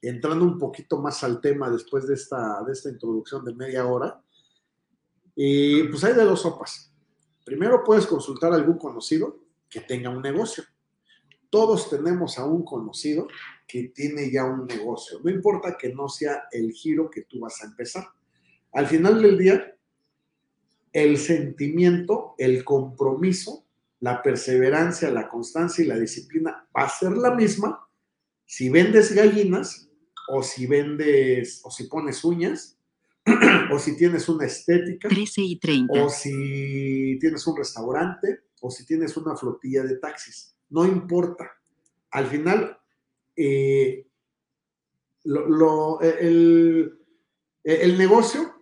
[0.00, 4.22] Entrando un poquito más al tema después de esta, de esta introducción de media hora,
[5.34, 6.94] y pues hay de dos sopas.
[7.44, 10.62] Primero puedes consultar a algún conocido que tenga un negocio.
[11.50, 13.26] Todos tenemos a un conocido
[13.66, 15.18] que tiene ya un negocio.
[15.24, 18.06] No importa que no sea el giro que tú vas a empezar.
[18.72, 19.76] Al final del día,
[20.92, 23.64] el sentimiento, el compromiso,
[24.00, 27.86] la perseverancia, la constancia y la disciplina va a ser la misma
[28.46, 29.88] si vendes gallinas
[30.28, 32.78] o si vendes o si pones uñas
[33.72, 36.04] o si tienes una estética 13 y 30.
[36.04, 40.54] o si tienes un restaurante o si tienes una flotilla de taxis.
[40.70, 41.50] No importa.
[42.10, 42.78] Al final
[43.36, 44.06] eh,
[45.24, 46.98] lo, el,
[47.64, 48.59] el, negocio,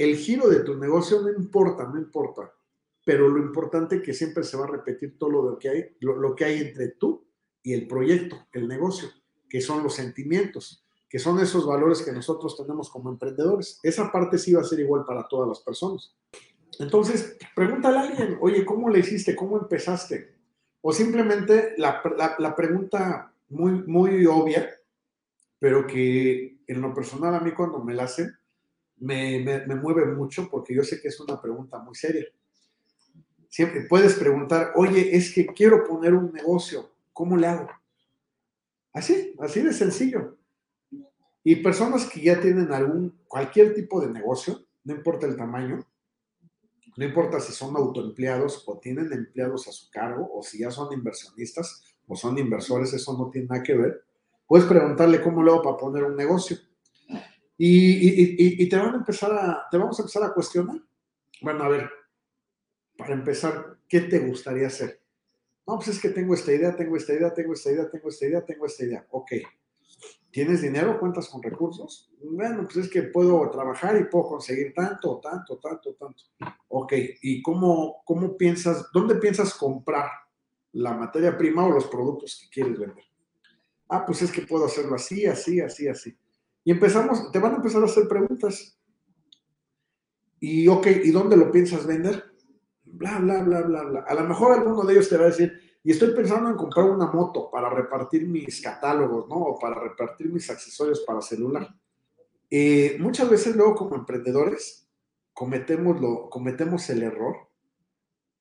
[0.00, 2.50] el giro de tu negocio no importa, no importa,
[3.04, 6.34] pero lo importante es que siempre se va a repetir todo lo que hay, lo,
[6.34, 7.26] que hay entre tú
[7.62, 9.10] y el proyecto, el negocio,
[9.46, 13.78] que son los sentimientos, que son esos valores que nosotros tenemos como emprendedores.
[13.82, 16.16] Esa parte sí va a ser igual para todas las personas.
[16.78, 19.36] Entonces, pregúntale a alguien, oye, ¿cómo le hiciste?
[19.36, 20.34] ¿Cómo empezaste?
[20.80, 22.00] O simplemente la,
[22.38, 24.70] la pregunta muy, muy obvia,
[25.58, 28.39] pero que en lo personal a mí cuando me la hacen,
[29.00, 32.26] me, me, mueve mucho porque yo sé que es una pregunta muy seria.
[33.48, 37.68] Siempre puedes preguntar, oye, es que quiero poner un negocio, ¿cómo le hago?
[38.92, 40.36] Así, así de sencillo.
[41.42, 45.84] Y personas que ya tienen algún, cualquier tipo de negocio, no importa el tamaño,
[46.96, 50.92] no importa si son autoempleados o tienen empleados a su cargo o si ya son
[50.92, 54.04] inversionistas, o son inversores, eso no tiene nada que ver.
[54.46, 56.58] Puedes preguntarle cómo lo hago para poner un negocio.
[57.62, 60.80] Y, te van a empezar a, te vamos a empezar a cuestionar.
[61.42, 61.90] Bueno, a ver,
[62.96, 65.00] para empezar, ¿qué te gustaría hacer?
[65.66, 68.26] No, pues es que tengo esta idea, tengo esta idea, tengo esta idea, tengo esta
[68.26, 69.06] idea, tengo esta idea.
[69.10, 69.32] Ok.
[70.30, 70.98] ¿Tienes dinero?
[70.98, 72.10] ¿Cuentas con recursos?
[72.22, 76.24] Bueno, pues es que puedo trabajar y puedo conseguir tanto, tanto, tanto, tanto.
[76.68, 76.94] Ok.
[77.22, 80.08] ¿Y cómo, cómo piensas, dónde piensas comprar
[80.72, 83.04] la materia prima o los productos que quieres vender.
[83.88, 86.16] Ah, pues es que puedo hacerlo así, así, así, así.
[86.64, 88.78] Y empezamos, te van a empezar a hacer preguntas.
[90.38, 92.24] Y, ok, ¿y dónde lo piensas vender?
[92.84, 94.00] Bla, bla, bla, bla, bla.
[94.00, 96.86] A lo mejor alguno de ellos te va a decir, y estoy pensando en comprar
[96.86, 99.36] una moto para repartir mis catálogos, ¿no?
[99.36, 101.74] O para repartir mis accesorios para celular.
[102.50, 104.88] Eh, muchas veces luego como emprendedores
[105.32, 107.36] cometemos, lo, cometemos el error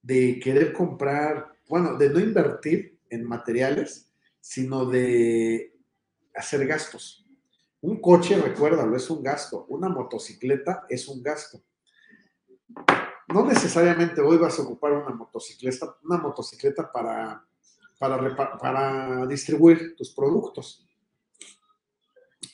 [0.01, 5.77] de querer comprar bueno, de no invertir en materiales, sino de
[6.33, 7.18] hacer gastos.
[7.81, 9.65] Un coche, recuérdalo, es un gasto.
[9.69, 11.61] Una motocicleta es un gasto.
[13.33, 17.45] No necesariamente hoy vas a ocupar una motocicleta, una motocicleta para,
[17.97, 20.85] para, para distribuir tus productos.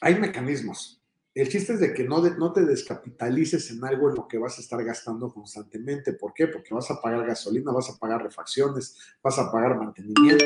[0.01, 1.01] Hay mecanismos.
[1.33, 4.57] El chiste es de que no, no te descapitalices en algo en lo que vas
[4.57, 6.13] a estar gastando constantemente.
[6.13, 6.47] ¿Por qué?
[6.47, 10.45] Porque vas a pagar gasolina, vas a pagar refacciones, vas a pagar mantenimiento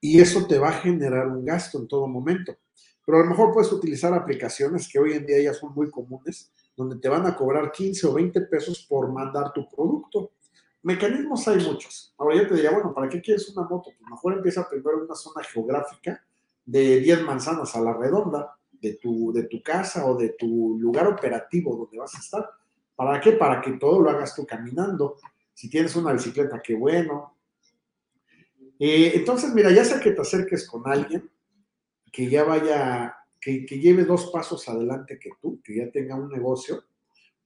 [0.00, 2.54] y eso te va a generar un gasto en todo momento.
[3.04, 6.50] Pero a lo mejor puedes utilizar aplicaciones que hoy en día ya son muy comunes,
[6.76, 10.32] donde te van a cobrar 15 o 20 pesos por mandar tu producto.
[10.82, 12.14] mecanismos hay muchos.
[12.18, 13.90] Ahora yo te diría, bueno, ¿para qué quieres una moto?
[13.98, 16.22] Pues mejor empieza primero en una zona geográfica
[16.64, 21.06] de 10 manzanas a la redonda de tu, de tu casa o de tu lugar
[21.06, 22.50] operativo donde vas a estar.
[22.96, 23.32] ¿Para qué?
[23.32, 25.16] Para que todo lo hagas tú caminando.
[25.52, 27.34] Si tienes una bicicleta, qué bueno.
[28.78, 31.30] Eh, entonces, mira, ya sea que te acerques con alguien
[32.14, 36.28] que ya vaya, que, que lleve dos pasos adelante que tú, que ya tenga un
[36.28, 36.84] negocio,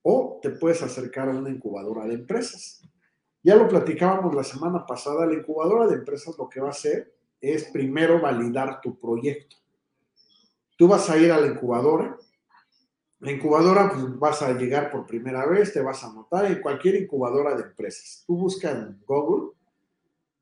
[0.03, 2.87] o te puedes acercar a una incubadora de empresas.
[3.43, 7.15] Ya lo platicábamos la semana pasada, la incubadora de empresas lo que va a hacer
[7.41, 9.57] es primero validar tu proyecto.
[10.77, 12.19] Tú vas a ir a la incubadora,
[13.21, 16.97] la incubadora pues, vas a llegar por primera vez, te vas a anotar en cualquier
[16.97, 18.23] incubadora de empresas.
[18.27, 19.53] Tú buscas en Google,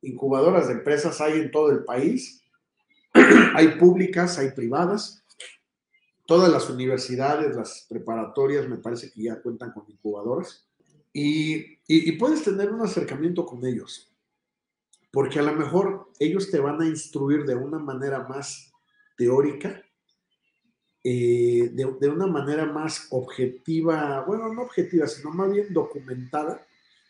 [0.03, 2.43] incubadoras de empresas hay en todo el país,
[3.55, 5.24] hay públicas, hay privadas,
[6.26, 10.66] todas las universidades, las preparatorias me parece que ya cuentan con incubadoras
[11.12, 11.76] y,
[12.18, 14.12] puedes tener un acercamiento con ellos,
[15.11, 18.72] porque a lo mejor ellos te van a instruir de una manera más
[19.16, 19.83] teórica,
[21.02, 26.66] eh, de, de, una manera más objetiva, bueno, no objetiva, sino más bien documentada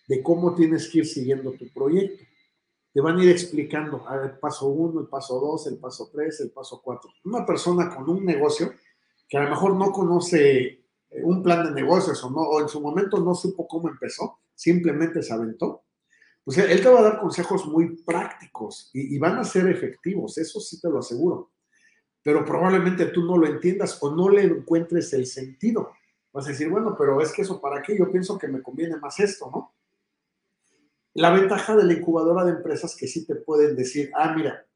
[0.07, 2.23] de cómo tienes que ir siguiendo tu proyecto.
[2.97, 6.51] Te van a ir explicando el paso uno, el paso dos, el paso tres, el
[6.51, 7.11] paso cuatro.
[7.27, 8.73] Una persona con un negocio
[9.29, 10.83] que a lo mejor no conoce eh,
[11.23, 15.23] un plan de negocios o, no, o en su momento no supo cómo empezó, simplemente
[15.23, 15.85] se aventó,
[16.43, 20.39] pues él te va a dar consejos muy prácticos y, y, van a ser efectivos,
[20.39, 21.51] eso sí te lo aseguro.
[22.23, 25.91] Pero probablemente tú no lo entiendas o no le encuentres el sentido.
[26.33, 28.97] Vas a decir, bueno, pero es que eso para qué, yo pienso que me conviene
[28.97, 29.76] más esto, ¿no?
[31.17, 34.67] La ventaja de la incubadora de empresas que sí te pueden decir, ah, mira,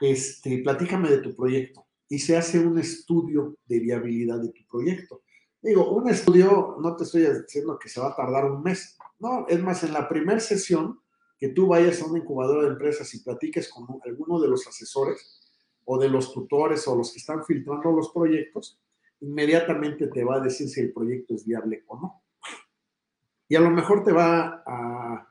[0.00, 5.20] este, platícame de tu proyecto y se hace un estudio de viabilidad de tu proyecto.
[5.60, 9.46] Digo, un estudio, no te estoy diciendo que se va a tardar un mes, no,
[9.48, 10.98] es más, en la primera sesión
[11.36, 15.42] que tú vayas a una incubadora de empresas y platiques con alguno de los asesores
[15.84, 18.80] o de los tutores o los que están filtrando los proyectos,
[19.20, 22.22] inmediatamente te va a decir si el proyecto es viable o no.
[23.48, 25.26] Y a lo mejor te va a,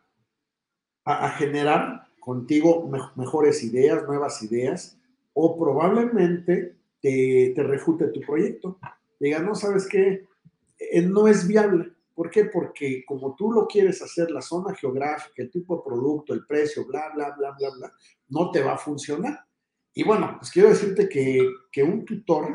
[1.05, 4.97] a, generar contigo mejores ideas, nuevas ideas,
[5.33, 8.79] o probablemente te, te refute tu proyecto.
[9.19, 10.27] Diga, no, ¿sabes qué?
[10.79, 11.93] Eh, no es viable.
[12.13, 12.45] ¿Por qué?
[12.45, 16.85] Porque como tú lo quieres hacer, la zona geográfica, el tipo de producto, el precio,
[16.87, 17.93] bla, bla, bla, bla, bla,
[18.29, 19.45] no te va a funcionar.
[19.93, 22.53] Y bueno, pues quiero decirte que, que un tutor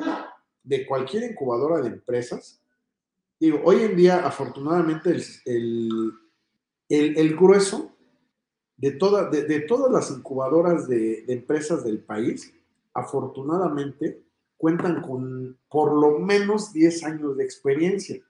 [0.62, 2.61] de cualquier incubadora de empresas,
[3.42, 6.12] digo, hoy en día afortunadamente el,
[6.88, 7.96] el, el, grueso
[8.76, 12.54] de, toda, de, de, todas las incubadoras de, de empresas del país
[12.94, 14.22] afortunadamente,
[14.56, 18.22] cuentan con por lo menos 10 años de experiencia.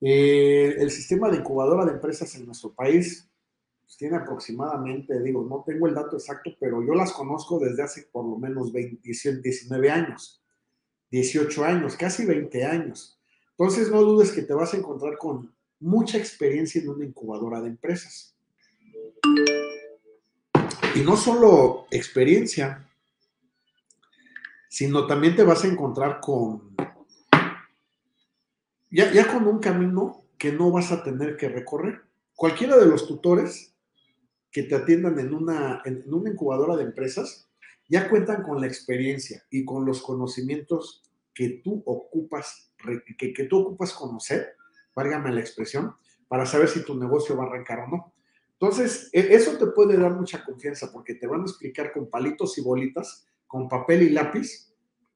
[0.00, 3.30] Eh, el sistema de incubadora de empresas en nuestro país
[3.80, 8.08] pues, tiene aproximadamente, digo, no tengo el dato exacto, pero yo las conozco desde hace
[8.10, 10.42] por lo menos 20, 19 años,
[11.12, 13.17] 18 años, casi 20 años.
[13.58, 17.68] Entonces, no dudes que te vas a encontrar con mucha experiencia en una incubadora de
[17.68, 18.36] empresas.
[20.94, 22.88] Y no solo experiencia,
[24.68, 26.74] sino también te vas a encontrar con,
[28.90, 32.02] ya, ya con un camino que no vas a tener que recorrer.
[32.36, 33.74] Cualquiera de los tutores
[34.52, 37.48] que te atiendan en una, en una incubadora de empresas
[37.88, 41.02] ya cuentan con la experiencia y con los conocimientos
[41.34, 42.67] que tú ocupas,
[43.18, 44.56] que, que tú ocupas conocer,
[44.94, 45.94] válgame la expresión,
[46.28, 48.14] para saber si tu negocio va a arrancar o no.
[48.52, 52.58] Entonces, e, eso te puede dar mucha confianza porque te van a explicar con palitos
[52.58, 54.72] y bolitas con papel y lápiz,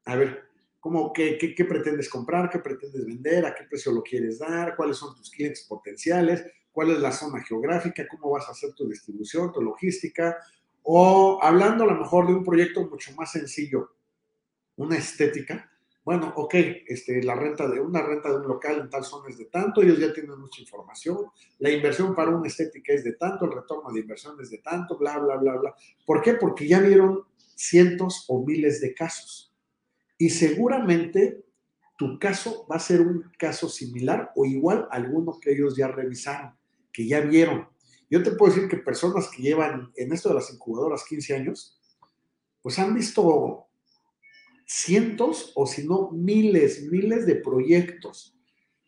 [0.06, 0.44] a ver,
[0.80, 2.48] ¿cómo, qué, qué, qué, pretendes comprar?
[2.48, 3.44] ¿Qué pretendes vender?
[3.44, 4.74] ¿A qué precio lo quieres dar?
[4.74, 6.44] ¿Cuáles son tus clientes potenciales?
[6.72, 8.08] ¿Cuál es la zona geográfica?
[8.08, 10.38] ¿Cómo vas a hacer tu distribución, tu logística?
[10.82, 13.90] O hablando a lo mejor de un proyecto mucho más sencillo,
[14.76, 15.70] una estética.
[16.04, 16.54] Bueno, ok,
[16.88, 19.82] este, la renta de una renta de un local en tal zona es de tanto,
[19.82, 21.26] ellos ya tienen mucha información,
[21.58, 24.98] la inversión para una estética es de tanto, el retorno de inversión es de tanto,
[24.98, 25.74] bla, bla, bla, bla.
[26.04, 26.34] ¿Por qué?
[26.34, 27.22] Porque ya vieron
[27.54, 29.54] cientos o miles de casos.
[30.18, 31.44] Y seguramente
[31.96, 35.86] tu caso va a ser un caso similar o igual a alguno que ellos ya
[35.86, 36.52] revisaron,
[36.92, 37.68] que ya vieron.
[38.10, 41.80] Yo te puedo decir que personas que llevan en esto de las incubadoras 15 años,
[42.60, 43.68] pues han visto
[44.72, 48.34] cientos o si no miles, miles de proyectos,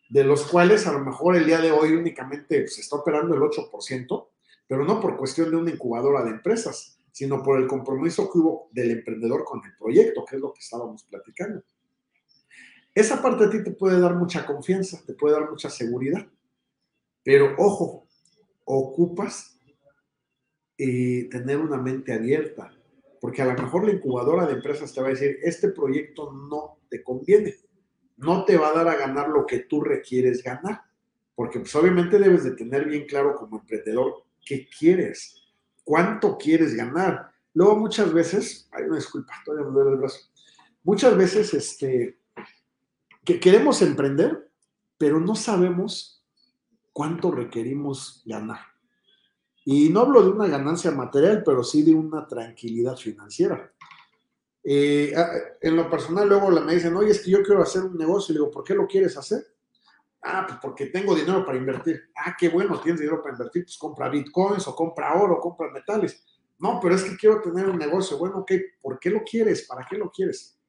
[0.09, 3.41] de los cuales a lo mejor el día de hoy únicamente se está operando el
[3.41, 4.27] 8%,
[4.67, 8.69] pero no por cuestión de una incubadora de empresas, sino por el compromiso que hubo
[8.71, 11.63] del emprendedor con el proyecto, que es lo que estábamos platicando.
[12.95, 16.27] Esa parte a ti te puede dar mucha confianza, te puede dar mucha seguridad,
[17.23, 18.07] pero ojo,
[18.63, 19.59] ocupas
[20.79, 22.74] eh, tener una mente abierta,
[23.19, 26.79] porque a lo mejor la incubadora de empresas te va a decir, este proyecto no
[26.89, 27.55] te conviene,
[28.17, 30.81] no te va a dar a ganar lo que tú requieres ganar,
[31.35, 35.43] porque pues obviamente debes de tener bien claro como emprendedor qué quieres,
[35.83, 37.31] cuánto quieres ganar.
[37.53, 40.19] Luego muchas veces, hay una disculpa, todavía me duele el brazo,
[40.83, 42.19] muchas veces este,
[43.23, 44.49] que queremos emprender,
[44.97, 46.23] pero no sabemos
[46.93, 48.74] cuánto requerimos ganar.
[49.65, 53.73] Y no hablo de una ganancia material, pero sí de una tranquilidad financiera.
[54.63, 55.13] Eh,
[55.61, 58.31] en lo personal, luego me dicen, oye, es que yo quiero hacer un negocio.
[58.31, 59.43] Y digo, ¿por qué lo quieres hacer?
[60.21, 62.09] Ah, pues porque tengo dinero para invertir.
[62.15, 63.63] Ah, qué bueno, tienes dinero para invertir.
[63.63, 66.23] Pues compra bitcoins o compra oro, compra metales.
[66.59, 68.17] No, pero es que quiero tener un negocio.
[68.17, 68.51] Bueno, ok,
[68.81, 69.63] ¿por qué lo quieres?
[69.63, 70.59] ¿Para qué lo quieres?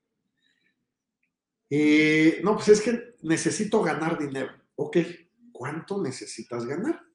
[1.69, 4.53] Eh, no, pues es que necesito ganar dinero.
[4.77, 4.99] Ok,
[5.53, 7.06] ¿cuánto necesitas ganar?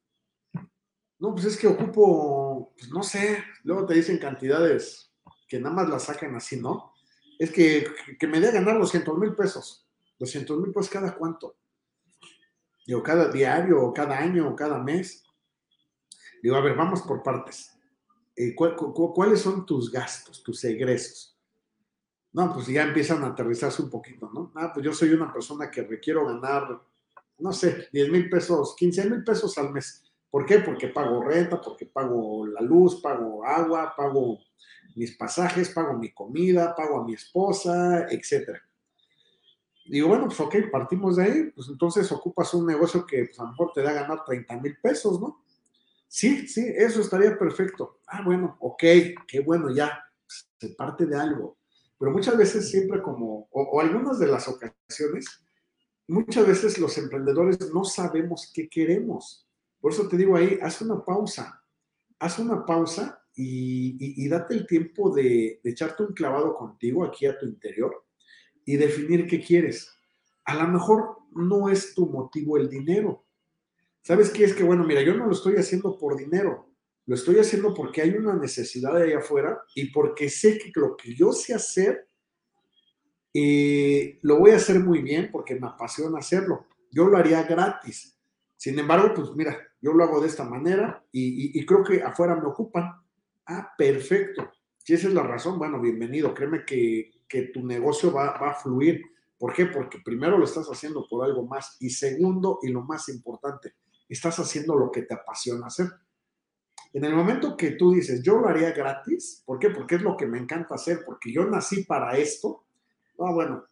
[1.22, 5.14] No, pues es que ocupo, pues no sé, luego te dicen cantidades
[5.48, 6.96] que nada más las sacan así, ¿no?
[7.38, 7.86] Es que,
[8.20, 9.88] que me dé a ganar 200 mil pesos.
[10.18, 11.58] 200 mil pesos cada cuánto.
[12.88, 15.24] Digo, cada diario, o cada año, o cada mes.
[16.42, 17.72] Digo, a ver, vamos por partes.
[18.36, 21.38] Eh, ¿Cuáles son tus gastos, tus egresos?
[22.34, 24.52] No, pues ya empiezan a aterrizarse un poquito, ¿no?
[24.56, 26.82] Ah, pues yo soy una persona que requiero ganar,
[27.38, 30.11] no sé, 10 mil pesos, 15 mil pesos al mes.
[30.32, 30.60] ¿Por qué?
[30.60, 34.40] Porque pago renta, porque pago la luz, pago agua, pago
[34.96, 38.58] mis pasajes, pago mi comida, pago a mi esposa, etc.
[39.86, 43.44] Digo, bueno, pues ok, partimos de ahí, pues entonces ocupas un negocio que pues, a
[43.44, 45.44] lo mejor te da a ganar 30 mil pesos, ¿no?
[46.08, 48.00] Sí, sí, eso estaría perfecto.
[48.08, 48.84] Ah, bueno, ok,
[49.28, 51.58] qué bueno, ya, se parte de algo
[52.02, 55.28] pero muchas veces siempre como, o, algunas de las ocasiones,
[56.08, 59.48] muchas veces los emprendedores no sabemos qué queremos.
[59.82, 61.62] Por eso te digo ahí, haz una pausa,
[62.20, 67.38] haz una pausa y, date el tiempo de, de, echarte un clavado contigo aquí a
[67.38, 68.06] tu interior
[68.64, 69.92] y definir qué quieres.
[70.46, 73.26] A lo mejor no es tu motivo el dinero.
[74.04, 74.44] ¿Sabes qué?
[74.44, 76.72] Es que, bueno, mira, yo no lo estoy haciendo por dinero.
[77.06, 80.96] Lo estoy haciendo porque hay una necesidad de ahí afuera y porque sé que lo
[80.96, 82.08] que yo sé hacer,
[83.34, 86.68] eh, lo voy a hacer muy bien porque me apasiona hacerlo.
[86.92, 88.18] Yo lo haría gratis.
[88.62, 92.46] Sin embargo, pues mira, yo lo hago de esta manera y, creo que afuera me
[92.46, 92.92] ocupan.
[93.48, 94.52] Ah, perfecto.
[94.78, 96.32] Si esa es la razón, bueno, bienvenido.
[96.32, 97.10] Créeme que,
[97.52, 99.02] tu negocio va, va a fluir.
[99.36, 99.66] ¿Por qué?
[99.66, 103.74] Porque primero lo estás haciendo por algo más y segundo, y lo más importante,
[104.08, 105.88] estás haciendo lo que te apasiona hacer.
[106.94, 109.72] En el momento que tú dices, yo lo haría gratis, ¿por qué?
[109.72, 112.68] Porque es lo que me encanta hacer, porque yo nací para esto.
[113.18, 113.66] Ah, bueno,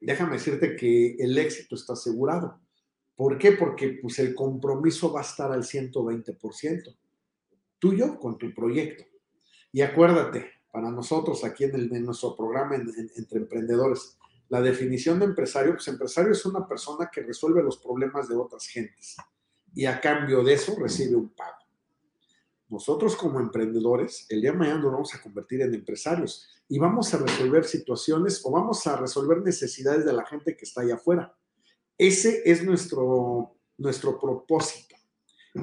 [0.00, 2.62] déjame decirte que el éxito está asegurado.
[3.16, 3.52] ¿Por qué?
[3.52, 6.96] Porque pues, el compromiso va a estar al 120%,
[7.78, 9.04] tuyo con tu proyecto.
[9.70, 15.72] Y acuérdate, para nosotros aquí en, el, nuestro programa entre emprendedores, la definición de empresario,
[15.72, 19.16] pues empresario es una persona que resuelve los problemas de otras gentes
[19.74, 21.56] y a cambio de eso recibe un pago.
[22.68, 27.12] Nosotros como emprendedores, el día de mañana nos vamos a convertir en empresarios y vamos
[27.12, 31.34] a resolver situaciones o vamos a resolver necesidades de la gente que está allá afuera.
[31.96, 34.96] Ese es nuestro, nuestro propósito.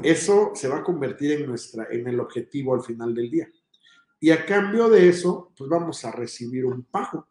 [0.04, 3.52] Eso se va a convertir en, nuestra, en el objetivo al final del día.
[4.20, 7.28] Y a cambio de eso, pues vamos a recibir un pago.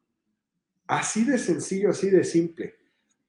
[0.87, 2.79] Así de sencillo, así de simple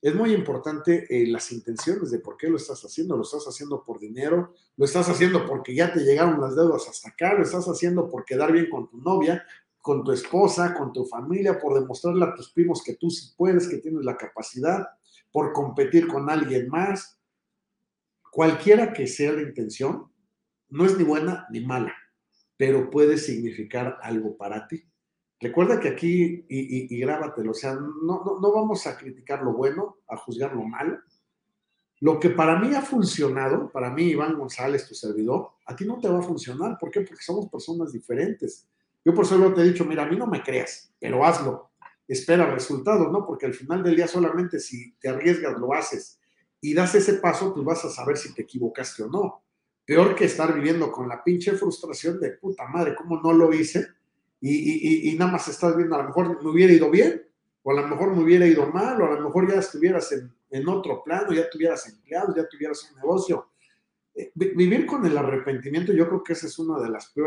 [0.02, 3.18] es muy importante eh, las intenciones de por qué lo estás haciendo.
[3.18, 7.10] Lo estás haciendo por dinero, lo estás haciendo porque ya te llegaron las deudas hasta
[7.10, 9.46] acá, lo estás haciendo por quedar bien con tu novia,
[9.82, 13.68] con tu esposa, con tu familia, por demostrarle a tus primos que tú sí puedes,
[13.68, 14.88] que tienes la capacidad,
[15.32, 17.20] por competir con alguien más.
[18.32, 20.12] Cualquiera que sea la intención,
[20.70, 21.94] no es ni buena ni mala,
[22.58, 24.84] pero puede significar algo para ti.
[25.40, 29.98] Recuerda que aquí, y, y, grábatelo, o sea, no, no, vamos a criticar lo bueno,
[30.08, 31.00] a juzgar lo malo.
[32.02, 35.98] Lo que para mí ha funcionado, para mí, Iván González, tu servidor, a ti no
[35.98, 36.78] te va a funcionar.
[36.78, 37.02] ¿Por qué?
[37.02, 38.68] Porque somos personas diferentes.
[39.04, 41.69] Yo por eso te he dicho, mira, a mí no me creas, pero hazlo.
[42.10, 43.26] Espera resultados, ¿no?
[43.26, 46.20] Porque al final del día solamente si te arriesgas, lo haces
[46.60, 49.44] y das ese paso, pues vas a saber si te equivocaste o no.
[49.86, 53.88] Peor que estar viviendo con la pinche frustración de puta madre, ¿cómo no lo hice?
[54.42, 57.22] y, nada más estás viendo, a lo mejor me hubiera ido bien,
[57.64, 60.68] o a lo mejor me hubiera ido mal, o a lo mejor ya estuvieras en,
[60.68, 63.50] otro plano, ya tuvieras empleados, ya tuvieras un negocio.
[64.16, 66.78] Eh, vivir con el arrepentimiento, yo creo que ese es uno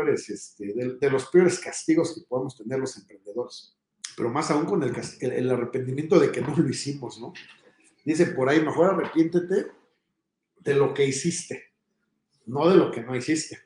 [0.07, 3.77] este, de, los peores castigos que podemos tener los emprendedores.
[4.15, 7.33] Pero más aún con el, arrepentimiento de que no lo hicimos, ¿no?
[8.05, 9.67] Dice por ahí, mejor arrepiéntete
[10.59, 11.73] de lo que hiciste
[12.45, 13.59] no de lo que no hiciste.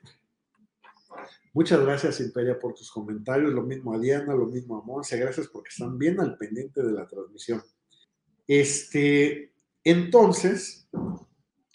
[1.54, 3.52] Muchas gracias, Imperia, por tus comentarios.
[3.52, 5.18] Lo mismo a Diana, lo mismo a Monse.
[5.18, 7.64] Gracias porque están bien al pendiente de la transmisión.
[8.48, 10.88] Este, entonces,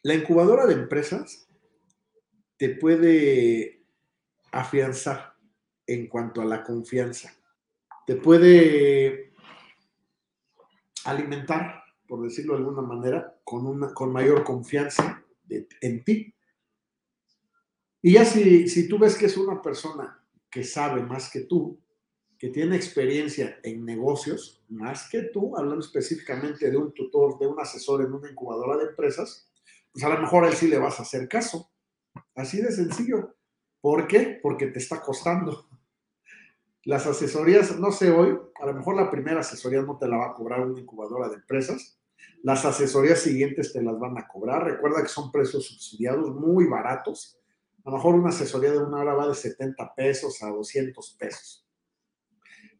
[0.02, 1.48] la incubadora de empresas
[2.56, 3.84] te puede
[4.52, 5.34] afianzar
[5.86, 7.34] en cuanto a la confianza.
[8.06, 9.32] Te puede
[11.04, 16.34] alimentar, por decirlo de alguna manera, con, una, con mayor confianza en ti.
[18.00, 21.80] Y ya si, si tú ves que es una persona que sabe más que tú,
[22.42, 27.60] que tiene experiencia en negocios más que tú, hablando específicamente de un tutor, de un
[27.60, 29.48] asesor en una incubadora de empresas,
[29.92, 31.70] pues a lo mejor a él sí le vas a hacer caso.
[32.34, 33.36] Así de sencillo.
[33.80, 34.40] ¿Por qué?
[34.42, 35.68] Porque te está costando.
[36.84, 40.26] Las asesorías, no sé hoy, a lo mejor la primera asesoría no te la va
[40.28, 41.98] a cobrar una incubadora de empresas.
[42.42, 44.64] Las asesorías siguientes te las van a cobrar.
[44.64, 47.38] Recuerda que son precios subsidiados muy baratos
[47.84, 51.66] a lo mejor una asesoría de una hora va de 70 pesos a 200 pesos.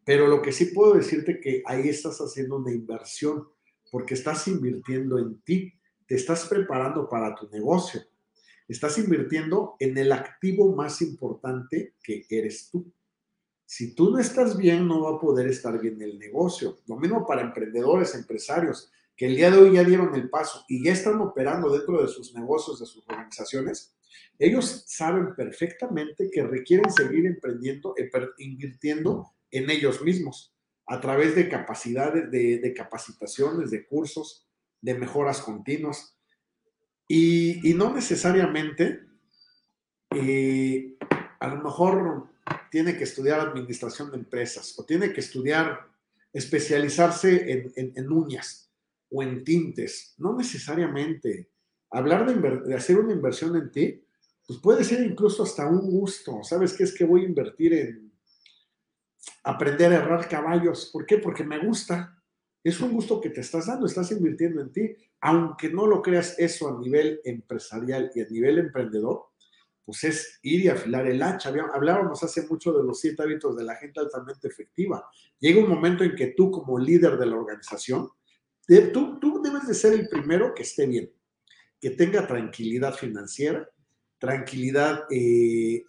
[0.05, 3.47] Pero lo que sí puedo decirte que ahí estás haciendo una inversión,
[3.91, 5.73] porque estás invirtiendo en ti,
[6.07, 8.01] te estás preparando para tu negocio,
[8.67, 12.91] estás invirtiendo en el activo más importante que eres tú.
[13.65, 16.79] Si tú no estás bien, no va a poder estar bien el negocio.
[16.87, 20.83] Lo mismo para emprendedores, empresarios, que el día de hoy ya dieron el paso y
[20.83, 23.95] ya están operando dentro de sus negocios, de sus organizaciones,
[24.39, 28.09] ellos saben perfectamente que requieren seguir emprendiendo, eh,
[28.39, 30.53] invirtiendo en ellos mismos
[30.85, 34.47] a través de capacidades, de, capacitaciones, de cursos,
[34.81, 36.17] de mejoras continuas.
[37.07, 39.01] Y, no necesariamente,
[40.11, 40.97] eh,
[41.39, 42.32] a lo mejor
[42.73, 45.81] tiene que estudiar administración de empresas o tiene que estudiar,
[46.33, 48.67] especializarse en, uñas
[49.11, 50.15] o en tintes.
[50.17, 51.51] No necesariamente.
[51.91, 54.03] Hablar de, de hacer una inversión en ti
[54.47, 56.43] pues puede ser incluso hasta un gusto.
[56.43, 58.11] ¿Sabes qué es que voy a invertir en
[59.43, 60.89] aprender a errar caballos?
[60.91, 61.19] ¿Por qué?
[61.19, 62.19] Porque me gusta.
[62.63, 64.95] Es un gusto que te estás dando, estás invirtiendo en ti.
[65.21, 69.27] Aunque no lo creas eso a nivel empresarial y a nivel emprendedor,
[69.85, 71.49] pues es ir y afilar el hacha.
[71.73, 75.09] Hablábamos hace mucho de los siete hábitos de la gente altamente efectiva.
[75.39, 78.09] Llega un momento en que tú como líder de la organización,
[78.93, 81.11] tú, tú debes de ser el primero que esté bien,
[81.79, 83.69] que tenga tranquilidad financiera,
[84.17, 85.83] tranquilidad eh,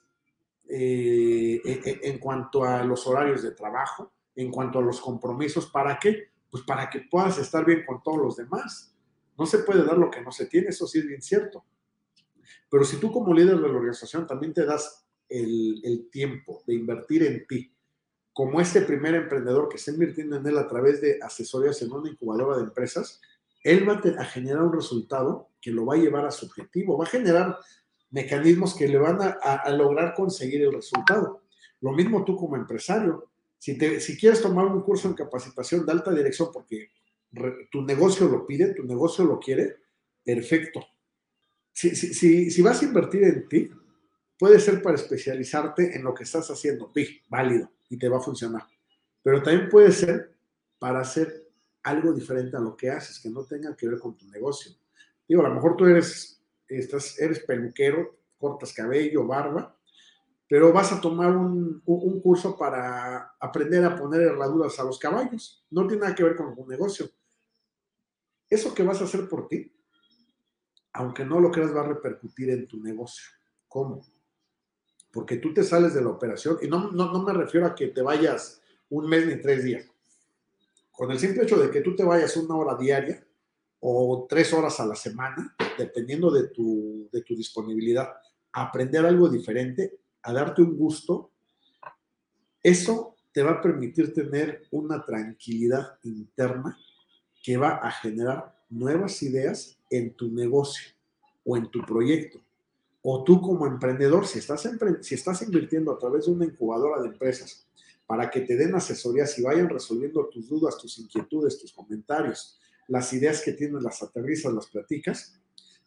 [0.69, 1.61] eh,
[2.03, 5.71] en cuanto a los horarios de trabajo, en cuanto a los compromisos.
[5.71, 6.31] ¿Para qué?
[6.51, 8.93] Pues para que puedas estar bien con todos los demás.
[9.39, 11.65] No se puede dar lo que no se tiene, eso sí es bien cierto.
[12.71, 17.23] Pero si tú como líder de la organización también te das el, tiempo de invertir
[17.25, 17.73] en ti,
[18.33, 22.11] como este primer emprendedor que está invirtiendo en él a través de asesorías en una
[22.11, 23.21] incubadora de empresas,
[23.63, 27.05] él va a generar un resultado que lo va a llevar a su objetivo, va
[27.05, 27.59] a generar
[28.11, 31.43] mecanismos que le van a, lograr conseguir el resultado.
[31.81, 33.31] Lo mismo tú como empresario.
[33.59, 36.91] Si, te, si quieres tomar un curso en capacitación de alta dirección porque
[37.71, 39.77] tu negocio lo pide, tu negocio lo quiere,
[40.23, 40.87] perfecto.
[41.75, 43.71] Si, si, si, vas a invertir en ti,
[44.39, 46.91] puede ser para especializarte en lo que estás haciendo,
[47.29, 48.63] válido, y te va a funcionar.
[49.23, 50.35] Pero también puede ser
[50.79, 51.51] para hacer
[51.83, 54.73] algo diferente a lo que haces, que no tenga que ver con tu negocio.
[55.29, 56.35] Digo, a lo mejor tú eres
[56.69, 59.77] estás, eres peluquero, cortas cabello, barba,
[60.49, 61.83] pero vas a tomar un,
[62.23, 65.65] curso para aprender a poner herraduras a los caballos.
[65.71, 67.11] No tiene nada que ver con tu negocio.
[68.49, 69.75] Eso que vas a hacer por ti,
[70.95, 73.25] aunque no lo creas, va a repercutir en tu negocio.
[73.69, 74.05] ¿Cómo?
[75.13, 77.89] Porque tú te sales de la operación y no, no, no me refiero a que
[77.89, 79.87] te vayas un mes ni tres días.
[80.91, 83.25] Con el simple hecho de que tú te vayas una hora diaria,
[83.87, 88.15] o tres horas a la semana, dependiendo de tu, de tu disponibilidad,
[88.53, 91.33] a aprender algo diferente, a darte un gusto,
[92.63, 96.79] eso te va a permitir tener una tranquilidad interna
[97.43, 100.93] que va a generar nuevas ideas en tu negocio
[101.45, 102.41] o en tu proyecto.
[103.03, 104.69] O tú como emprendedor, si estás,
[105.03, 107.67] si estás invirtiendo a través de una incubadora de empresas
[108.07, 112.59] para que te den asesorías y vayan resolviendo tus dudas, tus inquietudes, tus comentarios,
[112.89, 115.39] las ideas que tienes las aterrizas, las platicas,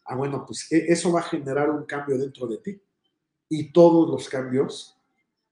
[0.04, 2.80] ah, bueno, pues e, eso va a generar un cambio dentro de ti.
[3.48, 4.96] Y todos los cambios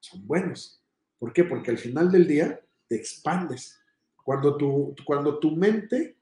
[0.00, 0.80] son buenos.
[1.18, 1.44] ¿Por qué?
[1.44, 3.78] Porque al final del día te expandes.
[4.24, 6.16] Cuando tu, cuando tu mente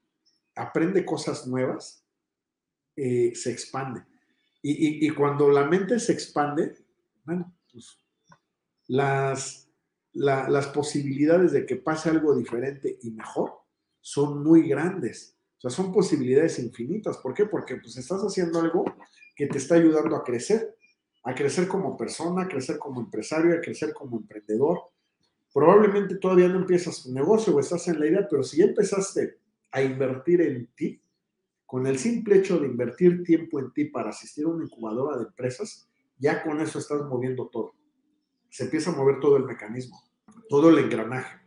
[0.54, 2.04] aprende cosas nuevas,
[2.96, 4.02] eh, se expande.
[4.66, 6.74] Y, cuando la mente se expande,
[7.26, 7.98] bueno, pues
[8.86, 9.68] las,
[10.14, 13.52] las posibilidades de que pase algo diferente y mejor
[14.00, 15.36] son muy grandes.
[15.58, 17.18] O sea, son posibilidades infinitas.
[17.18, 17.44] ¿Por qué?
[17.44, 18.86] Porque pues estás haciendo algo
[19.36, 20.74] que te está ayudando a crecer,
[21.24, 24.80] a crecer como persona, a crecer como empresario, a crecer como emprendedor.
[25.52, 29.43] Probablemente todavía no empiezas tu negocio o estás en la idea, pero si ya empezaste
[29.74, 31.02] a invertir en ti,
[31.66, 35.24] con el simple hecho de invertir tiempo en ti para asistir a una incubadora de
[35.24, 37.74] empresas, ya con eso estás moviendo todo.
[38.48, 40.00] Se empieza a mover todo el mecanismo,
[40.48, 41.40] todo el engranaje.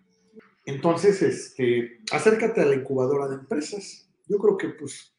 [0.66, 4.12] Entonces, este, acércate a la incubadora de empresas.
[4.28, 5.16] Yo creo que pues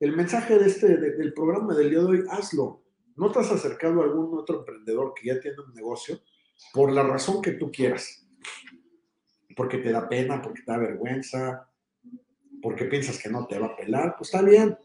[0.00, 2.82] el mensaje de este, del programa del día de hoy, hazlo.
[3.14, 6.18] No te has acercado a algún otro emprendedor que ya tiene un negocio
[6.74, 8.26] por la razón que tú quieras.
[9.54, 11.69] Porque te da pena, porque te da vergüenza,
[12.62, 14.14] porque piensas que no te va a pelar.
[14.16, 14.76] Pues está bien,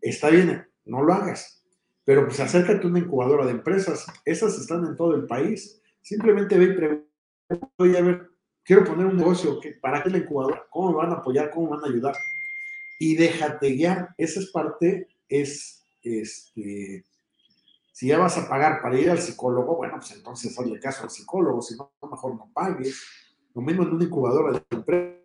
[0.00, 1.64] está bien, no lo hagas.
[2.04, 4.06] Pero pues acércate a una incubadora de empresas.
[4.24, 5.80] Esas están en todo el país.
[6.02, 8.30] Simplemente ve y pregunta, oye, a ver,
[8.64, 10.66] quiero poner un negocio, ¿para qué la incubadora?
[10.70, 11.50] ¿Cómo me van a apoyar?
[11.50, 12.14] ¿Cómo me van a ayudar?
[12.98, 14.14] Y déjate guiar.
[14.16, 17.04] Esa es parte, es, este,
[17.92, 21.10] si ya vas a pagar para ir al psicólogo, bueno, pues entonces hazle caso al
[21.10, 23.02] psicólogo, si no, mejor no pagues.
[23.54, 25.19] Lo mismo en una incubadora de empresas.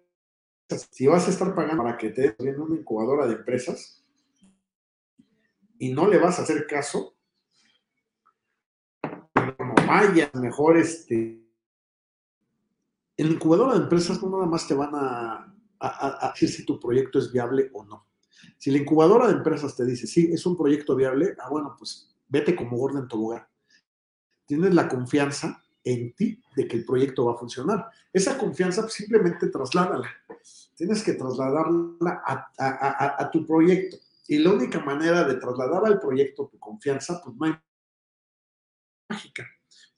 [0.67, 4.03] Si vas a estar pagando para que te den una incubadora de empresas
[5.77, 7.15] y no le vas a hacer caso,
[9.03, 11.45] no vayas, mejor este,
[13.17, 15.53] en incubadora de empresas no nada más te van a,
[16.33, 18.07] decir si tu proyecto es viable o no.
[18.57, 22.15] Si la incubadora de empresas te dice, sí, es un proyecto viable, ah, bueno, pues
[22.27, 23.47] vete como gordo en tu lugar.
[24.45, 27.89] Tienes la confianza en ti de que el proyecto va a funcionar.
[28.11, 30.09] Esa confianza pues, simplemente trasládala.
[30.75, 33.97] Tienes que trasladarla a, a, tu proyecto.
[34.27, 37.53] Y la única manera de trasladar al proyecto tu confianza, pues no hay
[39.07, 39.47] mágica.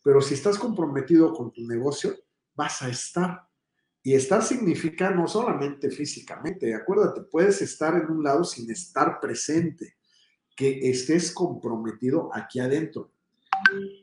[0.03, 2.13] Pero si estás comprometido con tu negocio,
[2.53, 3.47] vas a estar.
[4.03, 9.97] Y estar significa no solamente físicamente, acuérdate, puedes estar en un lado sin estar presente,
[10.55, 13.11] que estés comprometido aquí adentro,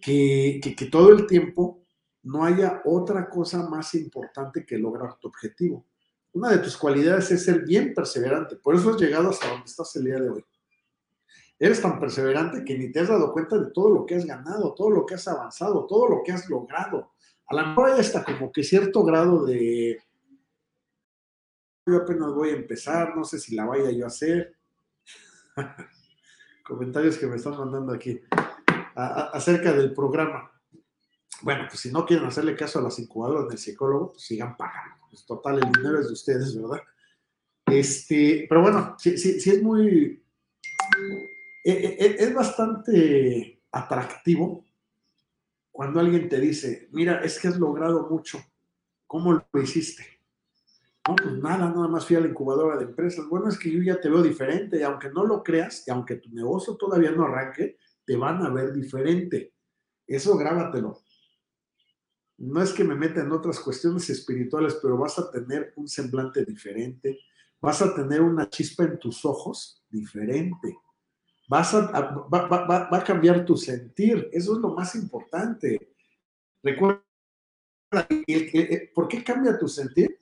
[0.00, 1.82] que, que, todo el tiempo
[2.22, 5.86] no haya otra cosa más importante que lograr tu objetivo.
[6.32, 9.94] Una de tus cualidades es ser bien perseverante, por eso has llegado hasta donde estás
[9.96, 10.44] el día de hoy.
[11.58, 14.74] Eres tan perseverante que ni te has dado cuenta de todo lo que has ganado,
[14.74, 17.14] todo lo que has avanzado, todo lo que has logrado
[17.46, 20.02] a lo mejor hay hasta como que cierto grado de,
[21.86, 24.56] yo apenas voy a empezar, no sé si la vaya yo a hacer.
[26.64, 28.20] Comentarios que me están mandando aquí
[28.94, 30.50] acerca del programa.
[31.42, 35.06] Bueno, pues si no quieren hacerle caso a las incubadoras del psicólogo, pues sigan pagando.
[35.10, 36.82] Pues total, el dinero es de ustedes, ¿verdad?
[37.66, 40.22] Este, pero bueno, sí, sí, sí es muy,
[41.64, 44.64] e, e, e, es bastante atractivo
[45.72, 48.38] cuando alguien te dice, mira, es que has logrado mucho,
[49.06, 50.04] ¿cómo lo hiciste?
[51.08, 53.26] No, pues nada, nada más fui a la incubadora de empresas.
[53.28, 56.16] Bueno, es que yo ya te veo diferente, y aunque no lo creas, y aunque
[56.16, 59.52] tu negocio todavía no arranque, te van a ver diferente.
[60.06, 61.02] Eso grábatelo.
[62.38, 66.44] No es que me meta en otras cuestiones espirituales, pero vas a tener un semblante
[66.44, 67.18] diferente,
[67.60, 70.76] vas a tener una chispa en tus ojos diferente
[71.48, 74.28] vas a, va, a cambiar tu sentir.
[74.32, 75.94] Eso es lo más importante.
[76.62, 77.02] Recuerda,
[78.94, 80.18] ¿por qué cambia tu sentir?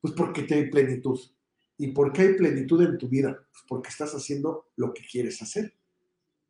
[0.00, 1.18] Pues porque te hay plenitud.
[1.76, 3.46] ¿Y por qué hay plenitud en tu vida?
[3.50, 5.74] Pues porque estás haciendo lo que quieres hacer.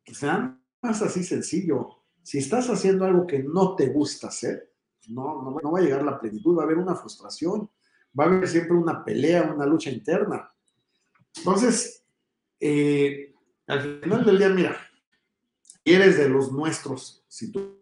[0.09, 1.89] O sea, más así sencillo.
[2.23, 4.71] Si estás haciendo algo que no te gusta hacer,
[5.07, 7.69] no, no, no va a llegar la plenitud, va a haber una frustración,
[8.17, 10.51] va a haber siempre una pelea, una lucha interna.
[11.37, 12.03] Entonces,
[12.59, 13.33] eh,
[13.67, 14.77] al final del día, mira,
[15.83, 17.81] eres de los nuestros, si tú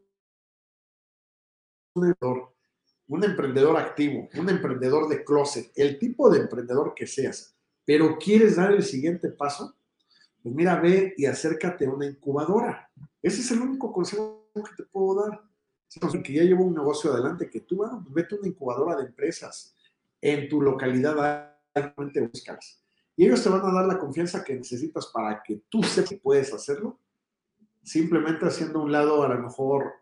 [1.95, 2.55] un emprendedor,
[3.07, 8.55] un emprendedor activo, un emprendedor de closet, el tipo de emprendedor que seas, pero quieres
[8.55, 9.75] dar el siguiente paso,
[10.41, 12.89] pues mira, ve y acércate a una incubadora.
[13.21, 15.41] Ese es el único consejo que te puedo dar.
[16.23, 19.07] Que ya llevo un negocio adelante, que tú, bueno, pues vete a una incubadora de
[19.07, 19.75] empresas
[20.21, 22.83] en tu localidad, realmente buscas.
[23.15, 26.17] Y ellos te van a dar la confianza que necesitas para que tú sepas que
[26.17, 26.99] puedes hacerlo,
[27.83, 29.93] simplemente haciendo a un lado a lo mejor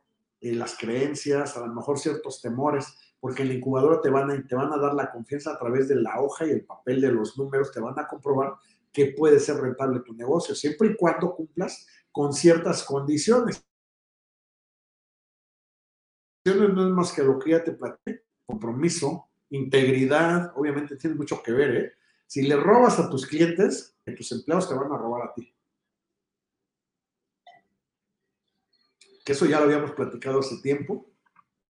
[0.41, 4.47] eh, las creencias, a lo mejor ciertos temores, porque en la incubadora te van, a,
[4.47, 7.11] te van a dar la confianza a través de la hoja y el papel de
[7.11, 8.53] los números, te van a comprobar
[8.91, 13.63] que puede ser rentable tu negocio, siempre y cuando cumplas con ciertas condiciones.
[16.45, 21.51] No es más que lo que ya te platiqué, compromiso, integridad, obviamente tiene mucho que
[21.51, 21.93] ver, ¿eh?
[22.25, 25.53] Si le robas a tus clientes, tus empleados te van a robar a ti.
[29.23, 31.09] Que eso ya lo habíamos platicado hace tiempo.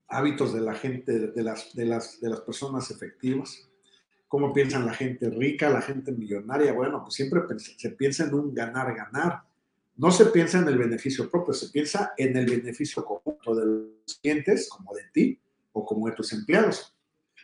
[0.07, 3.70] Hábitos de la gente, de las, de las, de las personas efectivas.
[4.36, 6.73] Cómo piensan la gente rica, la gente millonaria.
[6.73, 9.43] Bueno, pues siempre se piensa en un ganar-ganar.
[9.95, 14.19] no se piensa en el beneficio propio, se piensa en el beneficio conjunto de los
[14.21, 15.39] clientes, como de ti
[15.71, 16.93] o como de tus empleados.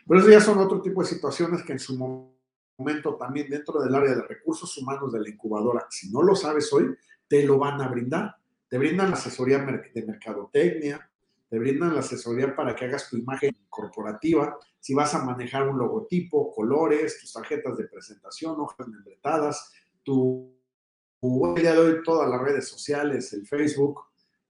[0.06, 3.94] Pero eso ya son otro tipo de situaciones que en su momento también dentro del
[3.94, 6.94] área de recursos humanos de la incubadora, si no lo sabes hoy,
[7.26, 8.36] te lo van a brindar.
[8.68, 9.60] Te brindan asesoría
[9.94, 11.10] de mercadotecnia,
[11.52, 15.76] te brindan la asesoría para que hagas tu imagen corporativa, si vas a manejar un
[15.76, 19.70] logotipo, colores, tus tarjetas de presentación, hojas membretadas,
[20.02, 20.58] tu,
[21.20, 24.00] tu día de hoy todas las redes sociales, el Facebook,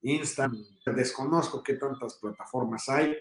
[0.03, 0.63] Instagram,
[0.95, 3.17] desconozco qué tantas plataformas hay.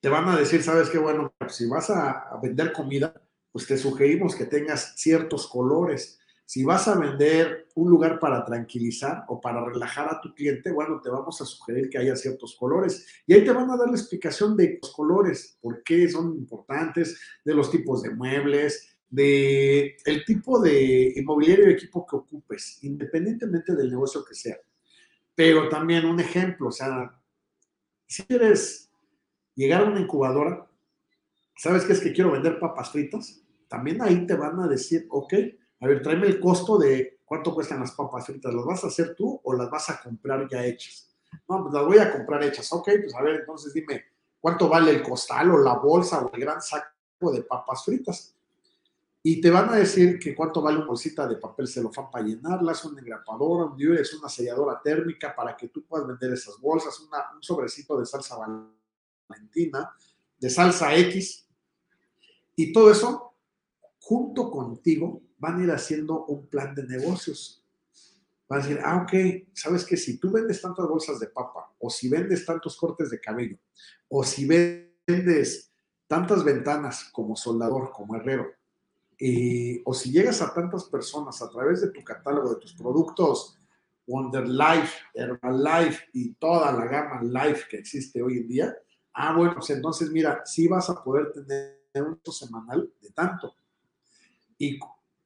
[0.00, 3.14] Te van a decir, sabes qué, bueno, si vas a vender comida,
[3.52, 6.18] pues te sugerimos que tengas ciertos colores,
[6.48, 10.98] si vas a vender un lugar para tranquilizar o para relajar a tu cliente, bueno,
[10.98, 13.06] te vamos a sugerir que haya ciertos colores.
[13.26, 17.20] Y ahí te van a dar la explicación de los colores, por qué son importantes,
[17.44, 23.76] de los tipos de muebles, de el tipo de inmobiliario y equipo que ocupes, independientemente
[23.76, 24.56] del negocio que sea.
[25.34, 27.14] Pero también un ejemplo, o sea,
[28.06, 28.90] si quieres
[29.54, 30.66] llegar a una incubadora,
[31.58, 33.42] ¿sabes qué es que quiero vender papas fritas?
[33.68, 35.34] También ahí te van a decir, ok,
[35.80, 38.52] a ver, tráeme el costo de cuánto cuestan las papas fritas.
[38.52, 41.14] ¿Las vas a hacer tú o las vas a comprar ya hechas?
[41.48, 42.72] No, pues las voy a comprar hechas.
[42.72, 44.04] Ok, pues a ver, entonces dime,
[44.40, 48.34] ¿cuánto vale el costal o la bolsa o el gran saco de papas fritas?
[49.22, 52.84] Y te van a decir que cuánto vale una bolsita de papel celofán para llenarlas,
[52.84, 57.42] una engrapadora, un diurex, una selladora térmica para que tú puedas vender esas bolsas, un
[57.42, 58.36] sobrecito de salsa
[59.28, 59.92] valentina,
[60.38, 61.46] de salsa X.
[62.56, 63.34] Y todo eso
[64.00, 67.64] junto contigo van a ir haciendo un plan de negocios.
[68.48, 71.90] Van a decir, ah, ok, sabes que si tú vendes tantas bolsas de papa, o
[71.90, 73.58] si vendes tantos cortes de cabello,
[74.08, 75.70] o si vendes
[76.06, 78.46] tantas ventanas como soldador, como herrero,
[79.84, 83.58] o si llegas a tantas personas a través de tu catálogo, de tus productos,
[84.06, 88.76] Wonder Life, Herbalife y toda la gama Life que existe hoy en día,
[89.12, 93.54] ah, bueno, pues entonces mira, sí vas a poder tener un semanal de tanto.
[94.56, 94.78] Y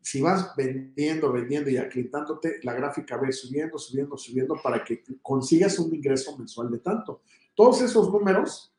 [0.02, 5.78] si vas vendiendo, vendiendo y acreditándote, la gráfica va subiendo, subiendo, subiendo para que consigas
[5.78, 7.22] un ingreso mensual de tanto.
[7.54, 8.74] Todos esos números,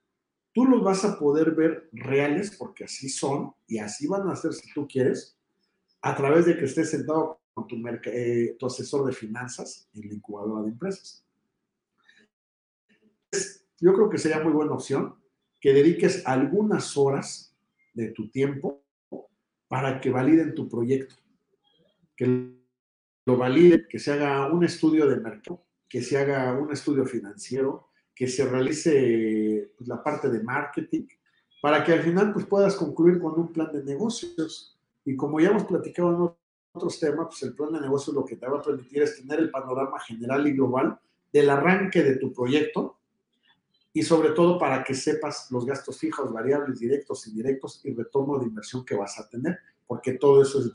[0.52, 4.54] tú los vas a poder ver reales porque así son y así van a ser
[4.54, 5.38] si tú quieres,
[6.02, 10.14] a través de que estés sentado con tu, eh, tu asesor de finanzas en la
[10.16, 11.26] incubadora de empresas.
[13.80, 15.16] Yo creo que sería muy buena opción
[15.62, 17.56] que dediques algunas horas
[17.94, 18.83] de tu tiempo
[19.74, 21.16] para que validen tu proyecto,
[22.16, 22.54] que
[23.26, 27.90] lo validen, que se haga un estudio de mercado, que se haga un estudio financiero,
[28.14, 31.08] que se realice pues, la parte de marketing,
[31.60, 34.80] para que al final pues, puedas concluir con un plan de negocios.
[35.06, 36.36] Y como ya hemos platicado en
[36.76, 39.40] otros temas, pues el plan de negocios lo que te va a permitir es tener
[39.40, 41.00] el panorama general y global
[41.32, 43.00] del arranque de tu proyecto
[43.94, 48.48] y sobre todo para que sepas los gastos fijos, variables, directos, indirectos y retorno de
[48.48, 50.72] inversión que vas a tener, porque todo eso es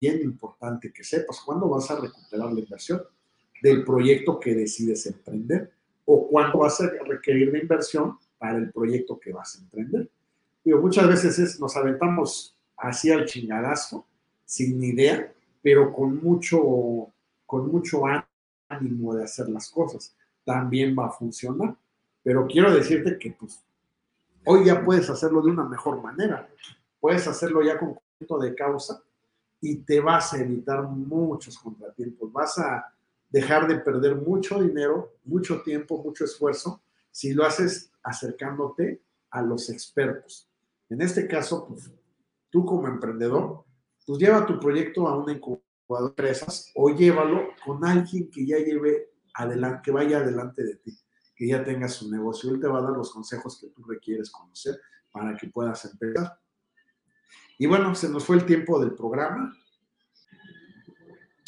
[0.00, 3.02] bien importante que sepas cuándo vas a recuperar la inversión
[3.62, 5.72] del proyecto que decides emprender
[6.04, 10.10] o cuándo vas a requerir de inversión para el proyecto que vas a emprender.
[10.64, 14.04] Digo, muchas veces nos aventamos así al chingadazo,
[14.44, 15.32] sin idea,
[15.62, 17.08] pero con mucho,
[17.46, 18.02] con mucho
[18.68, 20.14] ánimo de hacer las cosas.
[20.44, 21.76] También va a funcionar.
[22.22, 23.64] Pero quiero decirte que pues,
[24.46, 26.48] hoy ya puedes hacerlo de una mejor manera.
[27.00, 29.02] Puedes hacerlo ya con conjunto de causa
[29.60, 32.32] y te vas a evitar muchos contratiempos.
[32.32, 32.92] Vas a
[33.30, 39.68] dejar de perder mucho dinero, mucho tiempo, mucho esfuerzo si lo haces acercándote a los
[39.68, 40.48] expertos.
[40.88, 41.90] En este caso, pues,
[42.50, 43.64] tú como emprendedor,
[44.06, 48.58] pues lleva tu proyecto a una incubadora de empresas o llévalo con alguien que ya
[48.58, 51.01] lleve adelante, que vaya adelante de ti
[51.34, 52.50] que ya tengas su negocio.
[52.50, 54.80] Él te va a dar los consejos que tú requieres conocer
[55.10, 56.38] para que puedas empezar.
[57.58, 59.56] Y bueno, se nos fue el tiempo del programa.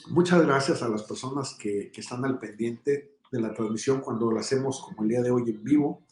[0.08, 4.38] Muchas gracias a las personas que, que están al pendiente de la transmisión cuando lo
[4.38, 6.04] hacemos como el día de hoy en vivo.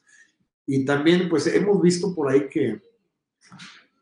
[0.67, 2.81] Y también, pues, hemos visto por ahí que,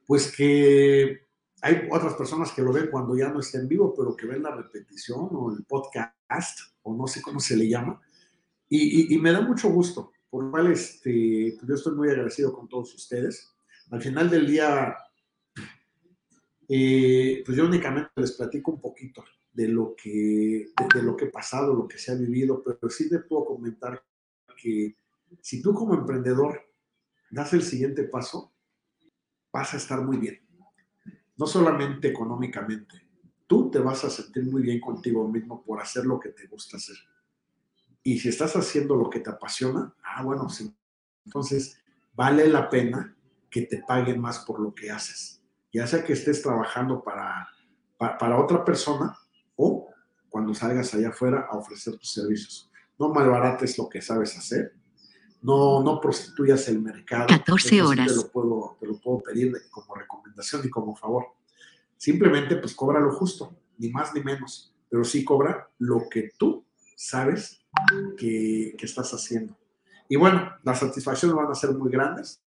[0.06, 1.26] pues, que
[1.62, 4.42] hay otras personas que lo ven cuando ya no está en vivo, pero que ven
[4.42, 8.00] la repetición o el podcast, o no sé cómo se le llama.
[8.72, 12.68] Y, me da mucho gusto, por lo cual este, pues yo estoy muy agradecido con
[12.68, 13.52] todos ustedes.
[13.90, 14.96] Al final del día,
[16.68, 21.30] eh, pues yo únicamente les platico un poquito de lo que de, lo que he
[21.30, 24.04] pasado, lo que se ha vivido, pero sí te puedo comentar
[24.56, 24.94] que
[25.40, 26.62] si tú como emprendedor
[27.28, 28.52] das el siguiente paso,
[29.52, 30.40] vas a estar muy bien.
[31.36, 33.08] No solamente económicamente,
[33.48, 36.76] tú te vas a sentir muy bien contigo mismo por hacer lo que te gusta
[36.76, 36.96] hacer.
[38.02, 40.74] Y si estás haciendo lo que te apasiona, ah, bueno, sí.
[41.24, 41.78] Entonces,
[42.14, 43.14] vale la pena
[43.50, 45.42] que te paguen más por lo que haces.
[45.72, 47.48] Ya sea que estés trabajando para,
[47.98, 49.16] para, otra persona
[49.56, 49.88] o
[50.28, 52.70] cuando salgas allá afuera a ofrecer tus servicios.
[52.98, 54.72] No malbarates lo que sabes hacer.
[55.42, 57.26] No, no prostituyas el mercado.
[57.28, 58.08] 14 horas.
[58.08, 61.26] te, lo puedo, te lo puedo pedir como recomendación y como favor.
[61.96, 64.74] Simplemente, pues cobra lo justo, ni más ni menos.
[64.88, 66.64] Pero sí cobra lo que tú
[67.00, 67.64] sabes
[68.18, 69.56] que, estás haciendo.
[70.08, 72.42] Y bueno, las satisfacciones van a ser muy grandes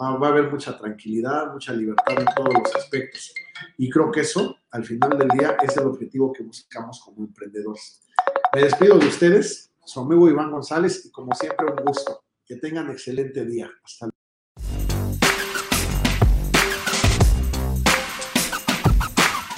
[0.00, 3.34] va a haber mucha tranquilidad, mucha libertad en todos los aspectos.
[3.76, 8.06] Y creo que eso, al final del día, es el objetivo que buscamos como emprendedores.
[8.54, 12.22] Me despido de ustedes, su amigo Iván González, y como siempre, un gusto.
[12.44, 13.68] Que tengan excelente día.
[13.84, 14.18] Hasta luego.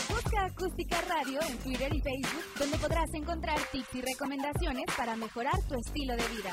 [0.09, 2.45] Busca Acústica Radio en Twitter y Facebook,
[3.15, 6.51] encontrar tips y recomendaciones para mejorar tu estilo de vida.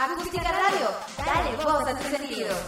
[0.00, 0.88] Acústica Radio,
[1.24, 2.58] dale voz a tus sentidos.